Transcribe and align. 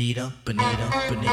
Bonita, 0.00 0.32
bonita, 0.46 0.64
bonita. 1.10 1.30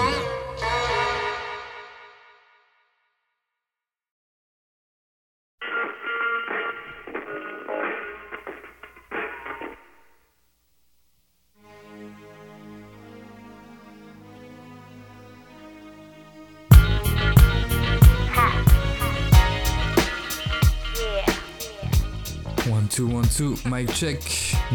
One, 22.68 22.90
two, 22.90 23.08
one, 23.08 23.23
two, 23.30 23.55
mic 23.66 23.94
check. 23.94 24.20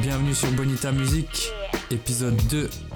Bienvenue 0.01 0.33
sur 0.33 0.51
Bonita 0.53 0.91
Music, 0.93 1.53
épisode 1.91 2.41
2. 2.49 2.92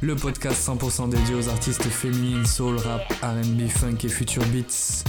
Le 0.00 0.14
podcast 0.14 0.68
100% 0.68 1.08
dédié 1.08 1.34
aux 1.34 1.48
artistes 1.48 1.82
féminines, 1.82 2.46
soul, 2.46 2.76
rap, 2.76 3.12
RB, 3.20 3.66
funk 3.68 3.96
et 4.04 4.08
future 4.08 4.44
beats. 4.46 5.02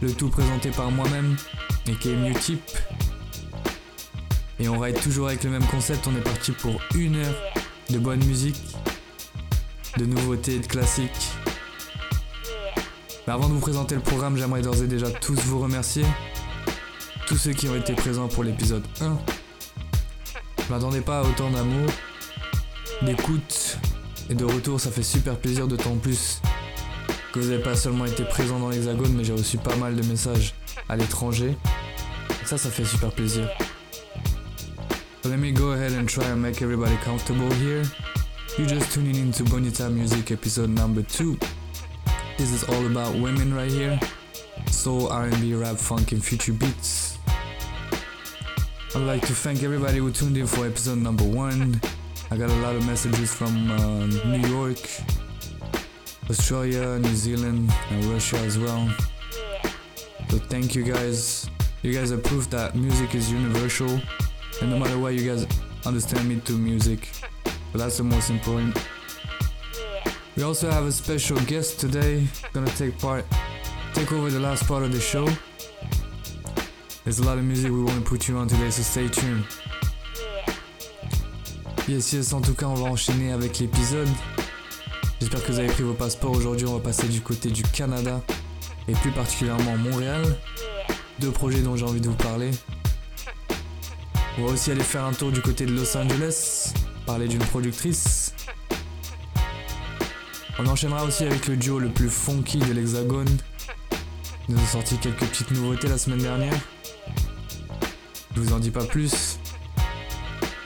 Le 0.00 0.12
tout 0.12 0.28
présenté 0.28 0.70
par 0.70 0.90
moi-même, 0.90 1.36
aka 1.88 2.08
Mutip. 2.08 2.60
Et 4.58 4.68
on 4.68 4.80
ride 4.80 5.00
toujours 5.00 5.28
avec 5.28 5.44
le 5.44 5.50
même 5.50 5.64
concept, 5.66 6.08
on 6.08 6.16
est 6.16 6.20
parti 6.20 6.50
pour 6.50 6.80
une 6.96 7.14
heure 7.14 7.34
de 7.90 7.98
bonne 8.00 8.24
musique, 8.24 8.76
de 9.98 10.04
nouveautés 10.04 10.56
et 10.56 10.58
de 10.58 10.66
classiques. 10.66 11.30
Mais 13.28 13.32
avant 13.32 13.48
de 13.48 13.54
vous 13.54 13.60
présenter 13.60 13.94
le 13.94 14.00
programme, 14.00 14.36
j'aimerais 14.36 14.62
d'ores 14.62 14.82
et 14.82 14.88
déjà 14.88 15.10
tous 15.10 15.38
vous 15.44 15.60
remercier 15.60 16.04
tous 17.28 17.36
ceux 17.36 17.52
qui 17.52 17.68
ont 17.68 17.76
été 17.76 17.94
présents 17.94 18.26
pour 18.26 18.42
l'épisode 18.42 18.84
1. 19.00 19.16
Je 20.66 20.72
m'attendais 20.72 21.02
pas 21.02 21.20
à 21.20 21.22
autant 21.22 21.50
d'amour, 21.50 21.88
d'écoute 23.02 23.71
et 24.32 24.34
de 24.34 24.46
retour, 24.46 24.80
ça 24.80 24.90
fait 24.90 25.02
super 25.02 25.36
plaisir 25.36 25.68
d'autant 25.68 25.94
plus 25.96 26.40
que 27.32 27.38
vous 27.38 27.50
n'avez 27.50 27.62
pas 27.62 27.76
seulement 27.76 28.06
été 28.06 28.24
présents 28.24 28.58
dans 28.58 28.70
l'hexagone, 28.70 29.12
mais 29.12 29.24
j'ai 29.24 29.34
reçu 29.34 29.58
pas 29.58 29.76
mal 29.76 29.94
de 29.94 30.02
messages 30.06 30.54
à 30.88 30.96
l'étranger. 30.96 31.54
Ça, 32.46 32.56
ça 32.56 32.70
fait 32.70 32.86
super 32.86 33.10
plaisir. 33.10 33.46
So 35.22 35.28
let 35.28 35.36
me 35.36 35.52
go 35.52 35.72
ahead 35.72 35.92
and 35.92 36.06
try 36.06 36.24
and 36.24 36.36
make 36.36 36.62
everybody 36.62 36.96
comfortable 37.04 37.52
here. 37.56 37.82
You 38.58 38.64
just 38.66 38.90
tuning 38.94 39.16
into 39.16 39.44
Bonita 39.44 39.90
Music 39.90 40.30
episode 40.30 40.70
number 40.70 41.02
2. 41.02 41.36
This 42.38 42.52
is 42.52 42.64
all 42.64 42.86
about 42.86 43.14
women 43.14 43.52
right 43.52 43.70
here. 43.70 44.00
Soul, 44.70 45.08
R&B, 45.08 45.52
rap, 45.54 45.76
funk 45.76 46.12
and 46.12 46.24
future 46.24 46.54
beats. 46.54 47.18
I'd 48.94 49.02
like 49.02 49.26
to 49.26 49.34
thank 49.34 49.62
everybody 49.62 49.98
who 49.98 50.10
tuned 50.10 50.38
in 50.38 50.46
for 50.46 50.66
episode 50.66 50.98
number 50.98 51.24
one. 51.24 51.82
I 52.32 52.36
got 52.38 52.48
a 52.48 52.62
lot 52.62 52.74
of 52.74 52.86
messages 52.86 53.34
from 53.34 53.70
uh, 53.70 54.06
New 54.06 54.48
York, 54.48 54.78
Australia, 56.30 56.98
New 56.98 57.14
Zealand, 57.14 57.70
and 57.90 58.04
Russia 58.06 58.38
as 58.38 58.58
well. 58.58 58.88
So 60.30 60.38
thank 60.38 60.74
you 60.74 60.82
guys. 60.82 61.50
You 61.82 61.92
guys 61.92 62.08
have 62.08 62.24
proof 62.24 62.48
that 62.48 62.74
music 62.74 63.14
is 63.14 63.30
universal, 63.30 64.00
and 64.62 64.70
no 64.70 64.78
matter 64.78 64.98
what, 64.98 65.12
you 65.12 65.28
guys 65.28 65.46
understand 65.84 66.26
me 66.26 66.36
through 66.36 66.56
music. 66.56 67.10
But 67.70 67.80
that's 67.80 67.98
the 67.98 68.04
most 68.04 68.30
important. 68.30 68.82
We 70.34 70.42
also 70.42 70.70
have 70.70 70.86
a 70.86 70.92
special 70.92 71.38
guest 71.40 71.80
today, 71.80 72.26
gonna 72.54 72.70
take 72.70 72.98
part, 72.98 73.26
take 73.92 74.10
over 74.10 74.30
the 74.30 74.40
last 74.40 74.66
part 74.66 74.84
of 74.84 74.92
the 74.92 75.00
show. 75.00 75.28
There's 77.04 77.18
a 77.18 77.24
lot 77.24 77.36
of 77.36 77.44
music 77.44 77.70
we 77.70 77.82
want 77.82 78.02
to 78.02 78.08
put 78.08 78.26
you 78.26 78.38
on 78.38 78.48
today, 78.48 78.70
so 78.70 78.80
stay 78.80 79.08
tuned. 79.08 79.44
Yes, 81.88 82.12
yes, 82.12 82.32
en 82.32 82.40
tout 82.40 82.54
cas, 82.54 82.66
on 82.66 82.74
va 82.74 82.88
enchaîner 82.88 83.32
avec 83.32 83.58
l'épisode. 83.58 84.08
J'espère 85.20 85.42
que 85.44 85.50
vous 85.50 85.58
avez 85.58 85.68
pris 85.68 85.82
vos 85.82 85.94
passeports. 85.94 86.30
Aujourd'hui, 86.30 86.64
on 86.66 86.74
va 86.74 86.80
passer 86.80 87.08
du 87.08 87.20
côté 87.20 87.50
du 87.50 87.64
Canada 87.64 88.20
et 88.86 88.92
plus 88.92 89.10
particulièrement 89.10 89.76
Montréal. 89.76 90.22
Deux 91.18 91.32
projets 91.32 91.60
dont 91.60 91.74
j'ai 91.74 91.84
envie 91.84 92.00
de 92.00 92.08
vous 92.08 92.14
parler. 92.14 92.52
On 94.38 94.46
va 94.46 94.52
aussi 94.52 94.70
aller 94.70 94.82
faire 94.82 95.04
un 95.04 95.12
tour 95.12 95.32
du 95.32 95.42
côté 95.42 95.66
de 95.66 95.72
Los 95.72 95.96
Angeles, 95.96 96.72
parler 97.04 97.26
d'une 97.26 97.44
productrice. 97.44 98.32
On 100.60 100.66
enchaînera 100.66 101.04
aussi 101.04 101.24
avec 101.24 101.48
le 101.48 101.56
duo 101.56 101.80
le 101.80 101.88
plus 101.88 102.08
funky 102.08 102.58
de 102.58 102.72
l'Hexagone. 102.72 103.38
Ils 104.48 104.54
nous 104.54 104.60
ont 104.60 104.66
sorti 104.66 104.98
quelques 104.98 105.26
petites 105.26 105.50
nouveautés 105.50 105.88
la 105.88 105.98
semaine 105.98 106.22
dernière. 106.22 106.54
Je 108.36 108.40
vous 108.40 108.52
en 108.52 108.60
dis 108.60 108.70
pas 108.70 108.84
plus. 108.84 109.40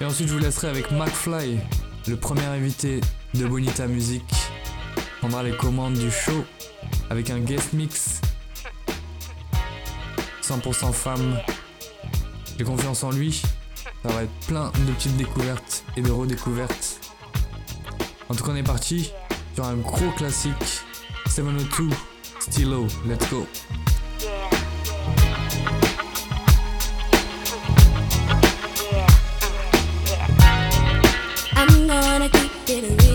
Et 0.00 0.04
ensuite, 0.04 0.28
je 0.28 0.34
vous 0.34 0.38
laisserai 0.38 0.68
avec 0.68 0.90
McFly, 0.90 1.58
le 2.06 2.16
premier 2.16 2.44
invité 2.44 3.00
de 3.32 3.46
Bonita 3.46 3.86
Music. 3.86 4.24
Prendra 5.20 5.42
les 5.42 5.56
commandes 5.56 5.94
du 5.94 6.10
show 6.10 6.44
avec 7.08 7.30
un 7.30 7.38
guest 7.38 7.72
mix 7.72 8.20
100% 10.42 10.92
femme. 10.92 11.38
J'ai 12.58 12.64
confiance 12.64 13.04
en 13.04 13.10
lui. 13.10 13.42
Ça 14.02 14.12
va 14.12 14.24
être 14.24 14.46
plein 14.46 14.70
de 14.86 14.92
petites 14.92 15.16
découvertes 15.16 15.84
et 15.96 16.02
de 16.02 16.10
redécouvertes. 16.10 17.00
En 18.28 18.34
tout 18.34 18.44
cas, 18.44 18.52
on 18.52 18.56
est 18.56 18.62
parti 18.62 19.12
sur 19.54 19.64
un 19.64 19.76
gros 19.76 20.10
classique 20.12 20.82
702 21.26 21.88
Stylo. 22.40 22.86
Let's 23.06 23.30
go. 23.30 23.46
I'm 31.88 32.02
gonna 32.18 32.28
keep 32.28 32.68
it 32.68 33.00
real. 33.00 33.05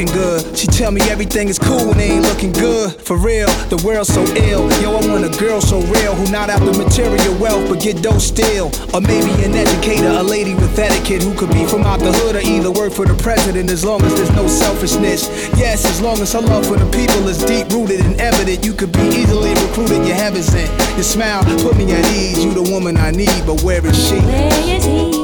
She 0.00 0.14
good. 0.14 0.56
She 0.56 0.66
tell 0.66 0.90
me 0.90 1.00
everything 1.10 1.48
is 1.48 1.58
cool 1.58 1.92
they 1.92 2.12
ain't 2.12 2.24
looking 2.24 2.52
good. 2.52 2.92
For 2.92 3.16
real, 3.16 3.48
the 3.68 3.76
world's 3.84 4.12
so 4.12 4.24
ill. 4.48 4.70
Yo, 4.80 4.96
I 4.96 5.06
want 5.06 5.24
a 5.24 5.38
girl 5.38 5.60
so 5.60 5.80
real 5.92 6.14
who 6.14 6.30
not 6.32 6.48
after 6.48 6.72
material 6.72 7.34
wealth 7.36 7.68
but 7.68 7.80
get 7.80 8.02
dough 8.02 8.18
still. 8.18 8.70
Or 8.94 9.00
maybe 9.00 9.30
an 9.44 9.54
educator, 9.54 10.08
a 10.08 10.22
lady 10.22 10.54
with 10.54 10.78
etiquette 10.78 11.22
who 11.22 11.34
could 11.34 11.52
be 11.52 11.66
from 11.66 11.82
out 11.82 12.00
the 12.00 12.12
hood 12.12 12.36
or 12.36 12.40
either 12.40 12.70
work 12.70 12.92
for 12.92 13.04
the 13.04 13.14
president 13.22 13.70
as 13.70 13.84
long 13.84 14.02
as 14.02 14.14
there's 14.14 14.32
no 14.32 14.46
selfishness. 14.46 15.28
Yes, 15.58 15.84
as 15.84 16.00
long 16.00 16.18
as 16.20 16.32
her 16.32 16.40
love 16.40 16.66
for 16.66 16.76
the 16.76 16.88
people 16.90 17.28
is 17.28 17.42
deep 17.44 17.68
rooted 17.68 18.00
and 18.00 18.18
evident, 18.20 18.64
you 18.64 18.72
could 18.72 18.92
be 18.92 19.04
easily 19.12 19.50
recruited. 19.50 20.06
Your 20.06 20.16
heaven's 20.16 20.54
in. 20.54 20.70
Your 20.96 21.04
smile 21.04 21.44
put 21.60 21.76
me 21.76 21.84
at 21.92 22.04
ease. 22.12 22.42
You 22.42 22.54
the 22.54 22.70
woman 22.70 22.96
I 22.96 23.10
need, 23.10 23.42
but 23.44 23.62
where 23.62 23.84
is 23.84 24.08
she? 24.08 24.16
Where 24.16 24.76
is 24.76 24.84
he? 24.84 25.19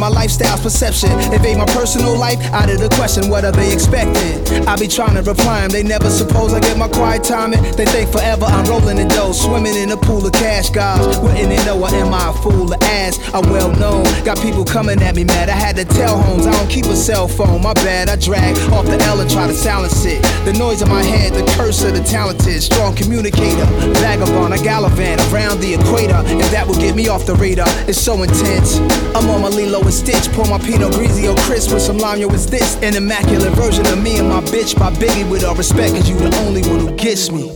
My 0.00 0.08
lifestyle's 0.08 0.60
perception. 0.62 1.10
Invade 1.32 1.58
my 1.58 1.66
personal 1.66 2.16
life 2.16 2.40
out 2.52 2.70
of 2.70 2.80
the 2.80 2.88
question, 2.96 3.28
what 3.28 3.44
are 3.44 3.52
they 3.52 3.72
expecting? 3.72 4.66
I 4.66 4.74
be 4.76 4.88
trying 4.88 5.14
to 5.14 5.22
reply 5.22 5.60
'em, 5.62 5.70
they 5.70 5.82
never 5.82 6.10
suppose 6.10 6.54
I 6.54 6.60
get 6.60 6.76
my 6.78 6.88
quiet 6.88 7.22
timing. 7.22 7.62
They 7.76 7.84
think 7.84 8.10
forever 8.10 8.46
I'm 8.46 8.64
rolling 8.64 8.98
in 8.98 9.08
dough, 9.08 9.32
swimming 9.32 9.76
in 9.76 9.92
a 9.92 9.96
pool 9.96 10.26
of 10.26 10.32
cash, 10.32 10.70
guys. 10.70 11.18
Wouldn't 11.18 11.50
they 11.50 11.62
know 11.66 11.84
I 11.84 11.90
am 11.90 12.14
I 12.14 12.30
a 12.30 12.32
fool 12.32 12.66
to 12.68 12.78
ask? 12.84 13.20
I'm 13.34 13.48
well 13.50 13.70
known, 13.72 14.04
got 14.24 14.40
people 14.40 14.64
coming 14.64 15.00
at 15.02 15.14
me 15.14 15.24
mad. 15.24 15.50
I 15.50 15.58
had 15.66 15.76
to 15.76 15.84
tell 15.84 16.16
homes 16.16 16.46
I 16.46 16.52
don't 16.52 16.70
keep 16.70 16.86
a 16.86 16.96
cell 16.96 17.28
phone, 17.28 17.62
my 17.62 17.74
bad. 17.74 18.08
I 18.08 18.16
drag 18.16 18.56
off 18.72 18.86
the 18.86 18.98
L 19.04 19.20
and 19.20 19.30
try 19.30 19.46
to 19.46 19.54
silence 19.54 20.04
it. 20.06 20.22
The 20.46 20.54
noise 20.54 20.80
in 20.80 20.88
my 20.88 21.02
head, 21.02 21.34
the 21.34 21.44
curse 21.52 21.82
of 21.82 21.92
the 21.94 22.02
talented, 22.02 22.62
strong 22.62 22.94
communicator, 22.94 23.66
vagabond, 24.00 24.54
I 24.54 24.58
gallivant 24.58 25.20
around 25.30 25.60
the 25.60 25.74
equator, 25.74 26.22
and 26.26 26.48
that 26.54 26.66
will 26.66 26.80
get 26.80 26.94
me 26.94 27.08
off 27.08 27.26
the 27.26 27.34
radar. 27.34 27.68
It's 27.86 28.00
so 28.00 28.22
intense. 28.22 28.78
I'm 29.14 29.28
on 29.28 29.42
my 29.42 29.48
Lilo 29.48 29.86
and 29.90 30.08
Stitch, 30.08 30.32
pour 30.32 30.46
my 30.46 30.58
Pinot 30.58 30.92
Grigio 30.92 31.36
crisp 31.38 31.72
with 31.72 31.82
some 31.82 31.98
lime. 31.98 32.20
Yo, 32.20 32.28
it's 32.28 32.46
this 32.46 32.76
an 32.82 32.94
immaculate 32.94 33.52
version 33.54 33.84
of 33.86 34.00
me 34.02 34.18
and 34.18 34.28
my 34.28 34.40
bitch 34.40 34.78
by 34.78 34.92
Biggie 34.92 35.28
with 35.28 35.44
all 35.44 35.54
respect, 35.54 35.94
cause 35.94 36.08
you 36.08 36.16
the 36.16 36.34
only 36.46 36.62
one 36.62 36.80
who 36.80 36.94
gets 36.96 37.30
me. 37.30 37.48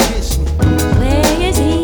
Where 0.99 1.41
is 1.41 1.57
he? 1.59 1.84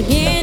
again. 0.00 0.39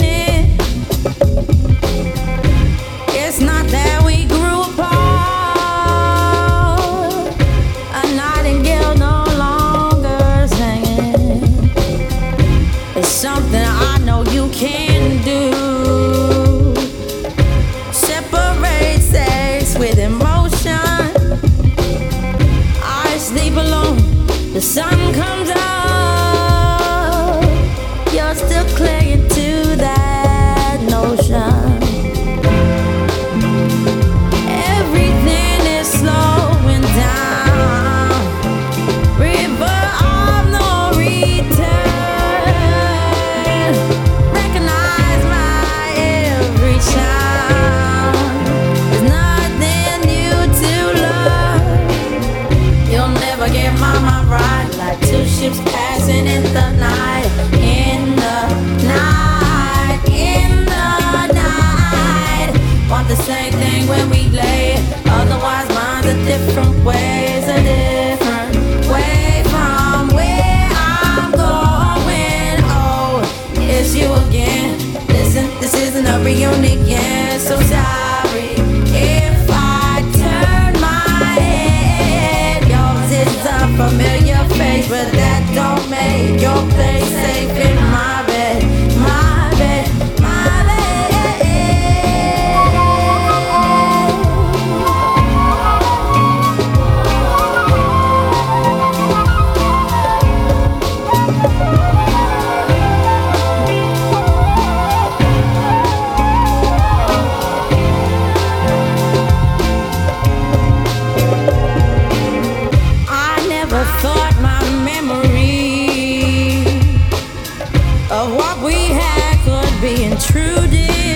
through 120.48 120.68
did. 120.68 121.07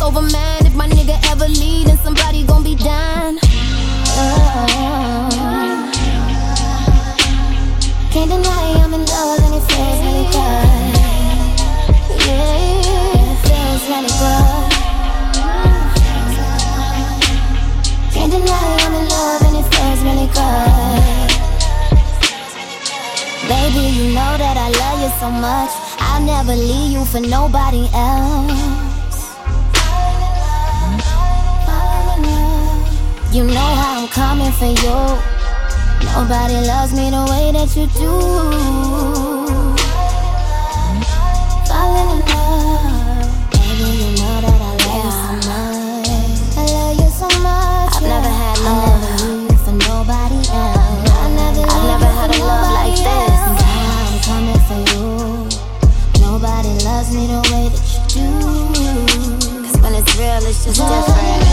And 0.00 0.02
over 0.02 0.22
mine. 0.22 0.66
If 0.66 0.74
my 0.74 0.88
nigga 0.88 1.18
ever 1.30 1.48
leave, 1.48 1.86
then 1.86 1.98
somebody 1.98 2.44
gon' 2.44 2.62
be 2.62 2.74
down. 2.74 3.38
Oh. 3.42 4.58
Uh, 4.58 5.30
can't 8.10 8.30
deny 8.30 8.82
I'm 8.82 8.94
in 8.94 9.04
love 9.04 9.40
and 9.44 9.54
it 9.54 9.64
feels 9.70 10.00
really 10.06 10.26
good. 10.36 10.94
Yeah, 12.26 12.56
it 13.20 13.38
feels 13.46 13.82
really 13.90 14.12
good. 14.22 14.72
Can't 18.12 18.32
deny 18.32 18.68
I'm 18.84 18.94
in 18.94 19.06
love 19.08 19.42
and 19.46 19.56
it 19.60 19.66
feels 19.74 20.00
really 20.02 20.28
good. 20.38 21.28
Baby, 23.48 23.84
you 23.96 24.04
know 24.14 24.32
that 24.42 24.56
I 24.56 24.68
love 24.82 24.98
you 25.04 25.10
so 25.20 25.28
much. 25.30 25.70
I'll 25.98 26.24
never 26.24 26.54
leave 26.54 26.92
you 26.92 27.04
for 27.04 27.20
nobody 27.20 27.88
else. 27.92 28.05
For 34.58 34.64
you. 34.64 34.96
Nobody 36.16 36.56
loves 36.66 36.92
me 36.94 37.10
the 37.10 37.24
way 37.28 37.52
that 37.52 37.68
you 37.76 37.86
do. 37.92 38.12
Falling 41.68 42.08
in 42.14 42.20
love. 42.24 43.28
Baby, 43.52 43.88
you 44.00 44.10
know 44.16 44.36
that 44.40 44.56
I 44.56 44.72
love 44.80 45.04
you 45.04 45.12
so 45.12 45.32
much. 45.44 46.08
I 46.56 46.64
love 46.72 46.96
you 46.96 47.10
so 47.12 47.28
much. 47.44 47.92
I've 47.96 48.08
never 48.08 48.32
had 48.32 48.58
love 48.64 49.60
for 49.60 49.76
nobody 49.76 50.40
else. 50.48 51.04
I 51.04 51.28
never 51.36 51.64
I've 51.68 51.84
never 51.92 52.08
had 52.16 52.30
a 52.32 52.38
love 52.40 52.72
like 52.80 52.96
this. 52.96 53.40
I'm 54.08 54.16
coming 54.24 54.60
for 54.68 54.80
you. 54.88 55.04
Nobody 56.24 56.72
loves 56.80 57.12
me 57.12 57.28
the 57.28 57.40
way 57.52 57.68
that 57.68 57.84
you 57.92 58.00
do. 58.16 58.28
Cause 59.68 59.76
when 59.82 59.92
it's 60.00 60.12
real, 60.16 60.40
it's 60.48 60.64
just 60.64 60.80
different. 60.80 61.44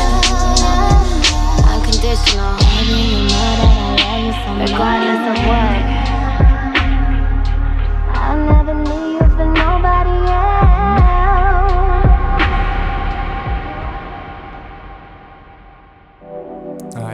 Unconditional. 1.68 2.63
Ah 5.26 5.30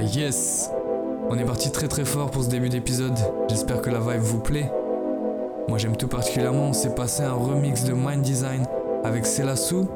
yes 0.01 0.71
On 1.29 1.37
est 1.37 1.45
parti 1.45 1.71
très 1.71 1.87
très 1.87 2.03
fort 2.03 2.31
pour 2.31 2.43
ce 2.43 2.49
début 2.49 2.69
d'épisode. 2.69 3.13
J'espère 3.47 3.81
que 3.81 3.91
la 3.91 3.99
vibe 3.99 4.21
vous 4.21 4.39
plaît. 4.39 4.71
Moi 5.67 5.77
j'aime 5.77 5.95
tout 5.95 6.07
particulièrement, 6.07 6.69
on 6.69 6.73
s'est 6.73 6.95
passé 6.95 7.21
un 7.21 7.33
remix 7.33 7.83
de 7.83 7.93
Mind 7.93 8.23
Design 8.23 8.65
avec 9.03 9.27
Selassou. 9.27 9.87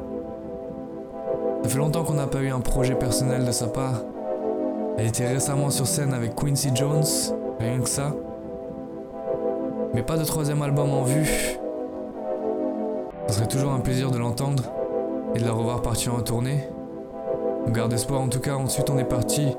Ça 1.64 1.68
fait 1.68 1.78
longtemps 1.78 2.04
qu'on 2.04 2.14
n'a 2.14 2.28
pas 2.28 2.42
eu 2.42 2.50
un 2.50 2.60
projet 2.60 2.94
personnel 2.94 3.44
de 3.44 3.50
sa 3.50 3.66
part. 3.66 4.02
Elle 4.98 5.06
était 5.06 5.26
récemment 5.26 5.70
sur 5.70 5.88
scène 5.88 6.14
avec 6.14 6.36
Quincy 6.36 6.70
Jones, 6.72 7.02
rien 7.58 7.80
que 7.80 7.88
ça. 7.88 8.12
Mais 9.94 10.02
pas 10.02 10.16
de 10.16 10.24
troisième 10.24 10.62
album 10.62 10.90
en 10.90 11.02
vue. 11.02 11.58
Ce 13.28 13.34
serait 13.34 13.46
toujours 13.46 13.72
un 13.72 13.80
plaisir 13.80 14.10
de 14.10 14.18
l'entendre 14.18 14.64
et 15.34 15.38
de 15.38 15.44
la 15.44 15.52
revoir 15.52 15.82
partir 15.82 16.14
en 16.14 16.20
tournée. 16.20 16.68
On 17.66 17.70
garde 17.70 17.92
espoir 17.92 18.20
en 18.20 18.28
tout 18.28 18.40
cas, 18.40 18.54
ensuite 18.54 18.90
on 18.90 18.98
est 18.98 19.04
parti 19.04 19.56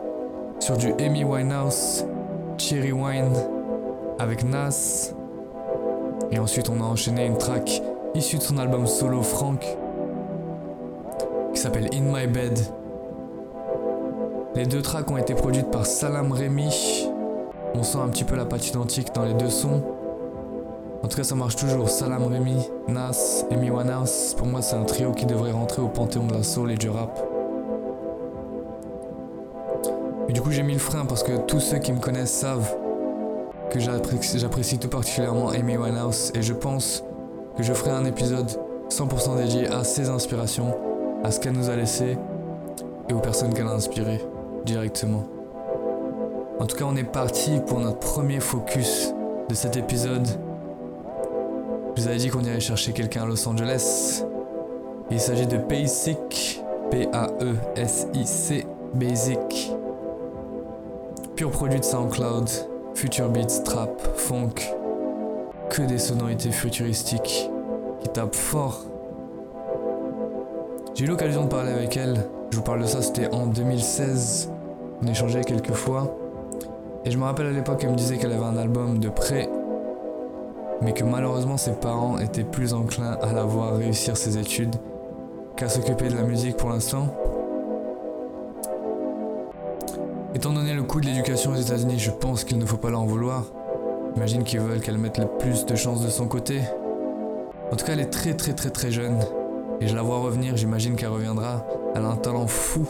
sur 0.60 0.77
du 0.77 0.93
Amy 0.99 1.23
Winehouse, 1.23 2.05
Cherry 2.58 2.91
Wine 2.91 3.34
avec 4.19 4.43
Nas. 4.43 5.13
Et 6.31 6.39
ensuite 6.39 6.69
on 6.69 6.81
a 6.81 6.86
enchaîné 6.86 7.25
une 7.25 7.38
track 7.38 7.81
issue 8.13 8.38
de 8.38 8.43
son 8.43 8.58
album 8.58 8.88
solo 8.88 9.21
Frank 9.21 9.65
qui 11.53 11.60
s'appelle 11.60 11.89
In 11.93 12.01
My 12.13 12.27
Bed. 12.27 12.60
Les 14.55 14.65
deux 14.65 14.81
tracks 14.81 15.10
ont 15.10 15.17
été 15.17 15.34
produites 15.34 15.71
par 15.71 15.86
Salam 15.86 16.31
Remy. 16.31 17.10
On 17.77 17.83
sent 17.83 17.97
un 17.97 18.07
petit 18.07 18.23
peu 18.23 18.35
la 18.38 18.45
patte 18.45 18.67
identique 18.67 19.13
dans 19.13 19.25
les 19.25 19.33
deux 19.33 19.49
sons. 19.49 19.83
En 21.03 21.07
tout 21.07 21.17
cas, 21.17 21.25
ça 21.25 21.35
marche 21.35 21.57
toujours. 21.57 21.89
Salam 21.89 22.23
Remy, 22.23 22.69
Nas, 22.88 23.43
Amy 23.51 23.69
Winehouse. 23.69 24.33
Pour 24.38 24.47
moi, 24.47 24.61
c'est 24.61 24.77
un 24.77 24.85
trio 24.85 25.11
qui 25.11 25.25
devrait 25.25 25.51
rentrer 25.51 25.81
au 25.81 25.89
panthéon 25.89 26.25
de 26.25 26.33
la 26.33 26.43
soul 26.43 26.71
et 26.71 26.77
du 26.77 26.89
rap. 26.89 27.19
Mais 30.27 30.33
du 30.33 30.41
coup, 30.41 30.51
j'ai 30.51 30.63
mis 30.63 30.73
le 30.73 30.79
frein 30.79 31.05
parce 31.05 31.21
que 31.21 31.38
tous 31.47 31.59
ceux 31.59 31.79
qui 31.79 31.91
me 31.91 31.99
connaissent 31.99 32.33
savent 32.33 32.75
que 33.71 33.79
j'apprécie 33.79 34.39
j'apprécie 34.39 34.77
tout 34.79 34.88
particulièrement 34.88 35.49
Amy 35.49 35.75
Winehouse 35.75 36.31
et 36.33 36.41
je 36.41 36.53
pense 36.53 37.03
que 37.57 37.63
je 37.63 37.73
ferai 37.73 37.91
un 37.91 38.05
épisode 38.05 38.49
100% 38.89 39.35
dédié 39.35 39.67
à 39.67 39.83
ses 39.83 40.09
inspirations, 40.09 40.73
à 41.25 41.31
ce 41.31 41.41
qu'elle 41.41 41.53
nous 41.53 41.69
a 41.69 41.75
laissé 41.75 42.17
et 43.09 43.13
aux 43.13 43.19
personnes 43.19 43.53
qu'elle 43.53 43.67
a 43.67 43.73
inspirées 43.73 44.21
directement. 44.65 45.35
En 46.58 46.68
tout 46.68 46.78
cas, 46.78 46.86
on 46.88 46.96
est 46.96 47.04
parti 47.04 47.60
pour 47.68 47.82
notre 47.82 48.00
premier 48.00 48.39
focus 48.39 49.13
de 49.50 49.54
cet 49.54 49.76
épisode. 49.76 50.26
Je 51.96 52.02
vous 52.02 52.08
avais 52.08 52.18
dit 52.18 52.30
qu'on 52.30 52.44
irait 52.44 52.62
chercher 52.62 52.94
quelqu'un 52.94 53.24
à 53.24 53.26
Los 53.26 53.46
Angeles. 53.46 54.24
Il 55.12 55.20
s'agit 55.20 55.48
de 55.48 55.58
Basic, 55.58 56.63
P-A-E-S-I-C, 56.91 58.65
Basic. 58.94 59.74
Pur 61.36 61.52
produit 61.52 61.82
de 61.82 61.86
SoundCloud, 61.86 62.50
Future 62.94 63.28
Beats, 63.28 63.63
Trap, 63.65 64.02
Funk. 64.15 64.54
Que 65.70 65.82
des 65.82 65.98
sonorités 65.98 66.52
futuristiques 66.52 67.52
qui 68.02 68.10
tapent 68.10 68.34
fort. 68.34 68.86
J'ai 70.94 71.04
eu 71.04 71.08
l'occasion 71.08 71.44
de 71.44 71.50
parler 71.50 71.72
avec 71.72 71.98
elle. 71.98 72.30
Je 72.52 72.58
vous 72.58 72.63
parle 72.63 72.82
de 72.82 72.88
ça, 72.88 73.02
c'était 73.02 73.28
en 73.34 73.48
2016. 73.48 74.52
On 75.04 75.08
échangeait 75.08 75.44
quelques 75.44 75.74
fois. 75.74 76.15
Et 77.06 77.12
je 77.12 77.20
me 77.20 77.24
rappelle 77.24 77.46
à 77.46 77.52
l'époque, 77.52 77.82
elle 77.84 77.91
me 77.91 77.96
disait 77.96 78.18
qu'elle 78.18 78.32
avait 78.32 78.44
un 78.44 78.58
album 78.58 78.98
de 78.98 79.10
près, 79.10 79.48
mais 80.82 80.91
que 80.91 81.04
malheureusement 81.04 81.56
ses 81.56 81.74
parents 81.74 82.18
étaient 82.18 82.44
plus 82.44 82.74
enclins 82.74 83.15
à 83.22 83.32
la 83.32 83.44
voir 83.44 83.78
réussir 83.78 84.18
ses 84.18 84.39
études 84.39 84.76
qu'à 85.56 85.70
s'occuper 85.70 86.10
de 86.10 86.15
la 86.15 86.24
musique 86.24 86.58
pour 86.58 86.72
l'instant. 86.72 87.15
Étant 90.34 90.52
donné 90.52 90.74
le 90.74 90.82
coût 90.82 91.00
de 91.00 91.06
l'éducation 91.06 91.52
aux 91.52 91.58
États-Unis, 91.58 92.00
je 92.00 92.10
pense 92.10 92.44
qu'il 92.44 92.58
ne 92.58 92.65
faut 92.65 92.78
pas 92.78 92.89
leur 92.89 93.06
vouloir. 93.06 93.44
J'imagine 94.15 94.44
qu'ils 94.44 94.60
veulent 94.60 94.82
qu'elle 94.82 94.98
mette 94.98 95.20
le 95.20 95.28
plus 95.28 95.63
de 95.68 95.76
chances 95.76 96.02
de 96.02 96.10
son 96.10 96.28
côté. 96.28 96.62
En 97.72 97.76
tout 97.76 97.86
cas, 97.86 97.94
elle 97.94 98.00
est 98.00 98.10
très 98.10 98.34
très 98.34 98.54
très 98.54 98.72
très 98.72 98.89
jeune. 98.89 99.20
Et 99.80 99.88
je 99.88 99.96
la 99.96 100.02
vois 100.02 100.20
revenir, 100.20 100.58
j'imagine 100.58 100.96
qu'elle 100.96 101.10
reviendra. 101.10 101.68
Elle 101.94 102.04
a 102.04 102.10
un 102.10 102.18
talent 102.18 102.48
fou. 102.48 102.88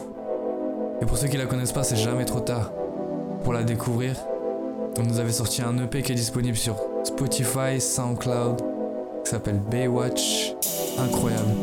Et 1.01 1.06
pour 1.06 1.17
ceux 1.17 1.28
qui 1.28 1.36
la 1.36 1.47
connaissent 1.47 1.73
pas, 1.73 1.84
c'est 1.84 1.97
jamais 1.97 2.23
trop 2.23 2.39
tard 2.39 2.71
pour 3.45 3.53
la 3.53 3.63
découvrir. 3.63 4.15
On 4.97 5.03
nous 5.03 5.19
avait 5.19 5.31
sorti 5.31 5.62
un 5.62 5.77
EP 5.77 6.01
qui 6.01 6.12
est 6.12 6.15
disponible 6.15 6.58
sur 6.58 6.77
Spotify, 7.03 7.79
SoundCloud, 7.79 8.58
qui 9.23 9.29
s'appelle 9.29 9.60
Baywatch. 9.60 10.55
Incroyable. 10.97 11.53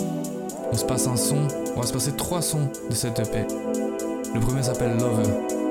On 0.70 0.76
se 0.76 0.84
passe 0.84 1.08
un 1.08 1.16
son, 1.16 1.48
on 1.74 1.80
va 1.80 1.86
se 1.86 1.92
passer 1.92 2.12
trois 2.12 2.40
sons 2.40 2.68
de 2.88 2.94
cet 2.94 3.18
EP. 3.18 3.46
Le 4.32 4.40
premier 4.40 4.62
s'appelle 4.62 4.96
Lover. 4.96 5.61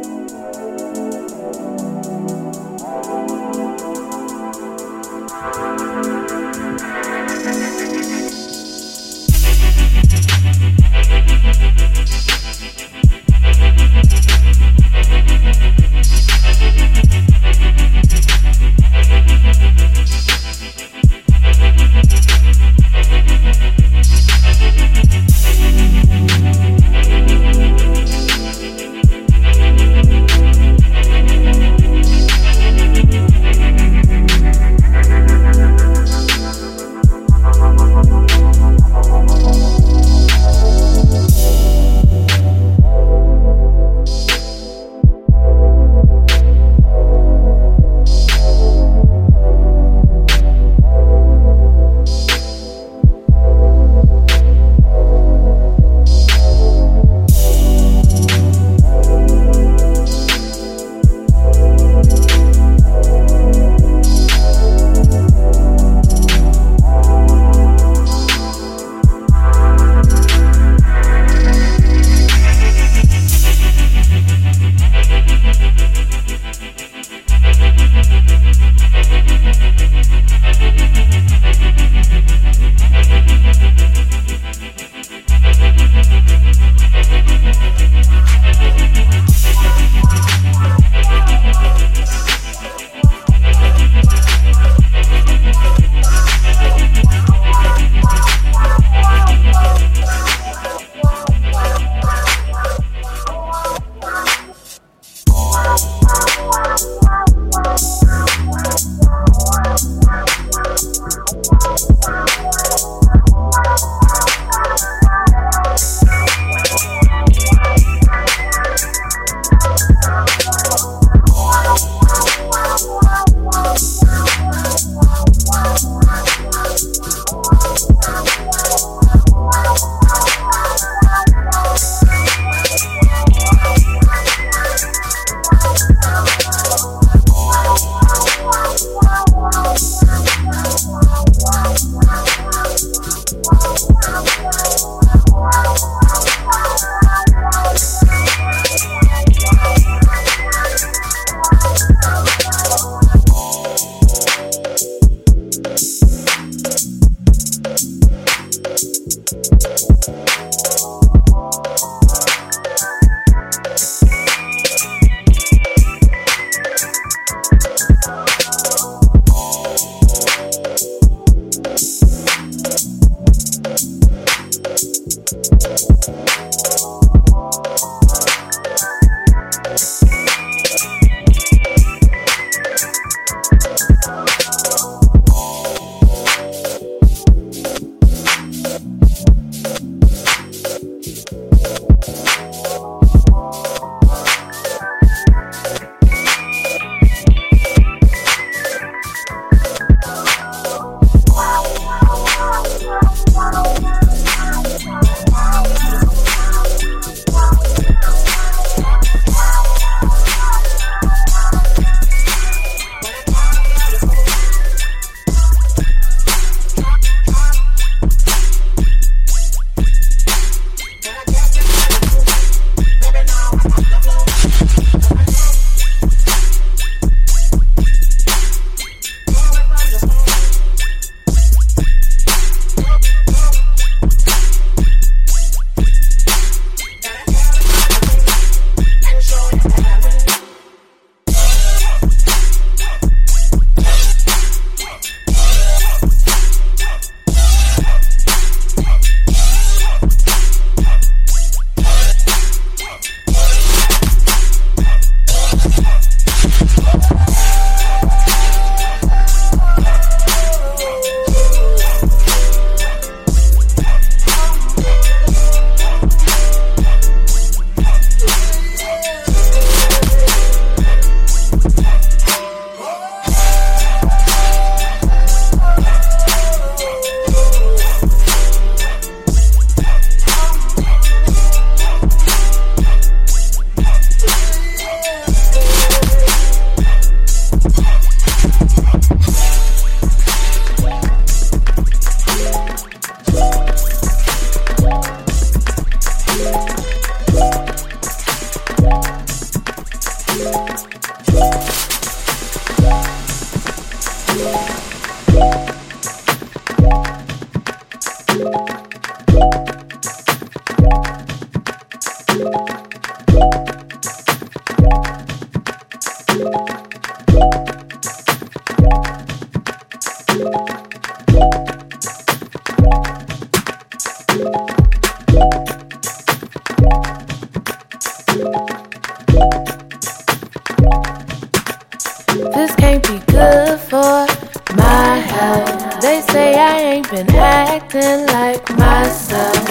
Can't 332.92 333.08
be 333.08 333.32
good 333.32 333.80
for 333.80 334.28
my 334.76 335.16
health. 335.16 336.02
They 336.02 336.20
say 336.20 336.60
I 336.60 336.78
ain't 336.78 337.10
been 337.10 337.30
acting 337.36 338.26
like 338.28 338.70
myself. 338.78 339.64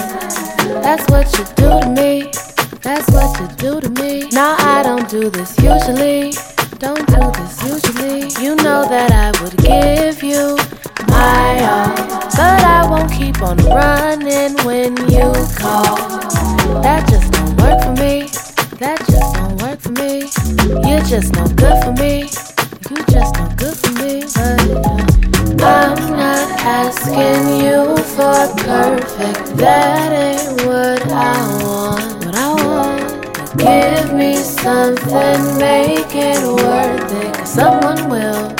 That's 0.81 1.05
what 1.11 1.27
you 1.37 1.45
do 1.55 1.69
to 1.81 1.89
me. 1.89 2.31
That's 2.81 3.07
what 3.11 3.39
you 3.39 3.47
do 3.57 3.81
to 3.81 3.89
me. 4.01 4.27
Now 4.31 4.55
I 4.57 4.81
don't 4.81 5.07
do 5.07 5.29
this 5.29 5.55
usually. 5.59 6.33
Don't 6.79 7.05
do 7.13 7.21
this 7.37 7.53
usually. 7.71 8.21
You 8.43 8.55
know 8.55 8.89
that 8.89 9.11
I 9.11 9.29
would 9.39 9.55
give 9.57 10.23
you 10.23 10.57
my 11.07 11.51
all. 11.73 11.95
But 12.37 12.63
I 12.63 12.87
won't 12.89 13.11
keep 13.11 13.39
on 13.43 13.57
running 13.57 14.53
when 14.65 14.97
you 15.11 15.29
call. 15.61 15.95
That 16.81 17.07
just 17.07 17.31
don't 17.33 17.55
work 17.61 17.83
for 17.83 17.93
me. 18.01 18.29
That 18.79 18.97
just 19.05 19.35
don't 19.35 19.61
work 19.61 19.79
for 19.79 19.91
me. 19.91 20.21
You're 20.89 21.05
just 21.05 21.33
no 21.35 21.45
good 21.49 21.83
for 21.83 21.93
me. 22.01 22.50
You 22.91 22.97
just 23.05 23.33
no 23.35 23.47
good 23.55 23.77
for 23.77 23.91
me. 24.03 24.21
I'm 25.63 25.95
not 26.11 26.59
asking 26.59 27.63
you 27.63 27.95
for 28.03 28.51
perfect. 28.65 29.55
That 29.55 30.11
ain't 30.11 30.65
what 30.67 31.01
I 31.09 31.63
want. 31.63 32.25
What 32.25 32.35
I 32.35 32.53
want. 32.65 33.57
Give 33.57 34.13
me 34.13 34.35
something, 34.35 35.57
make 35.57 36.13
it 36.13 36.43
worth 36.45 37.13
it. 37.13 37.33
Cause 37.35 37.53
someone 37.53 38.09
will, 38.09 38.51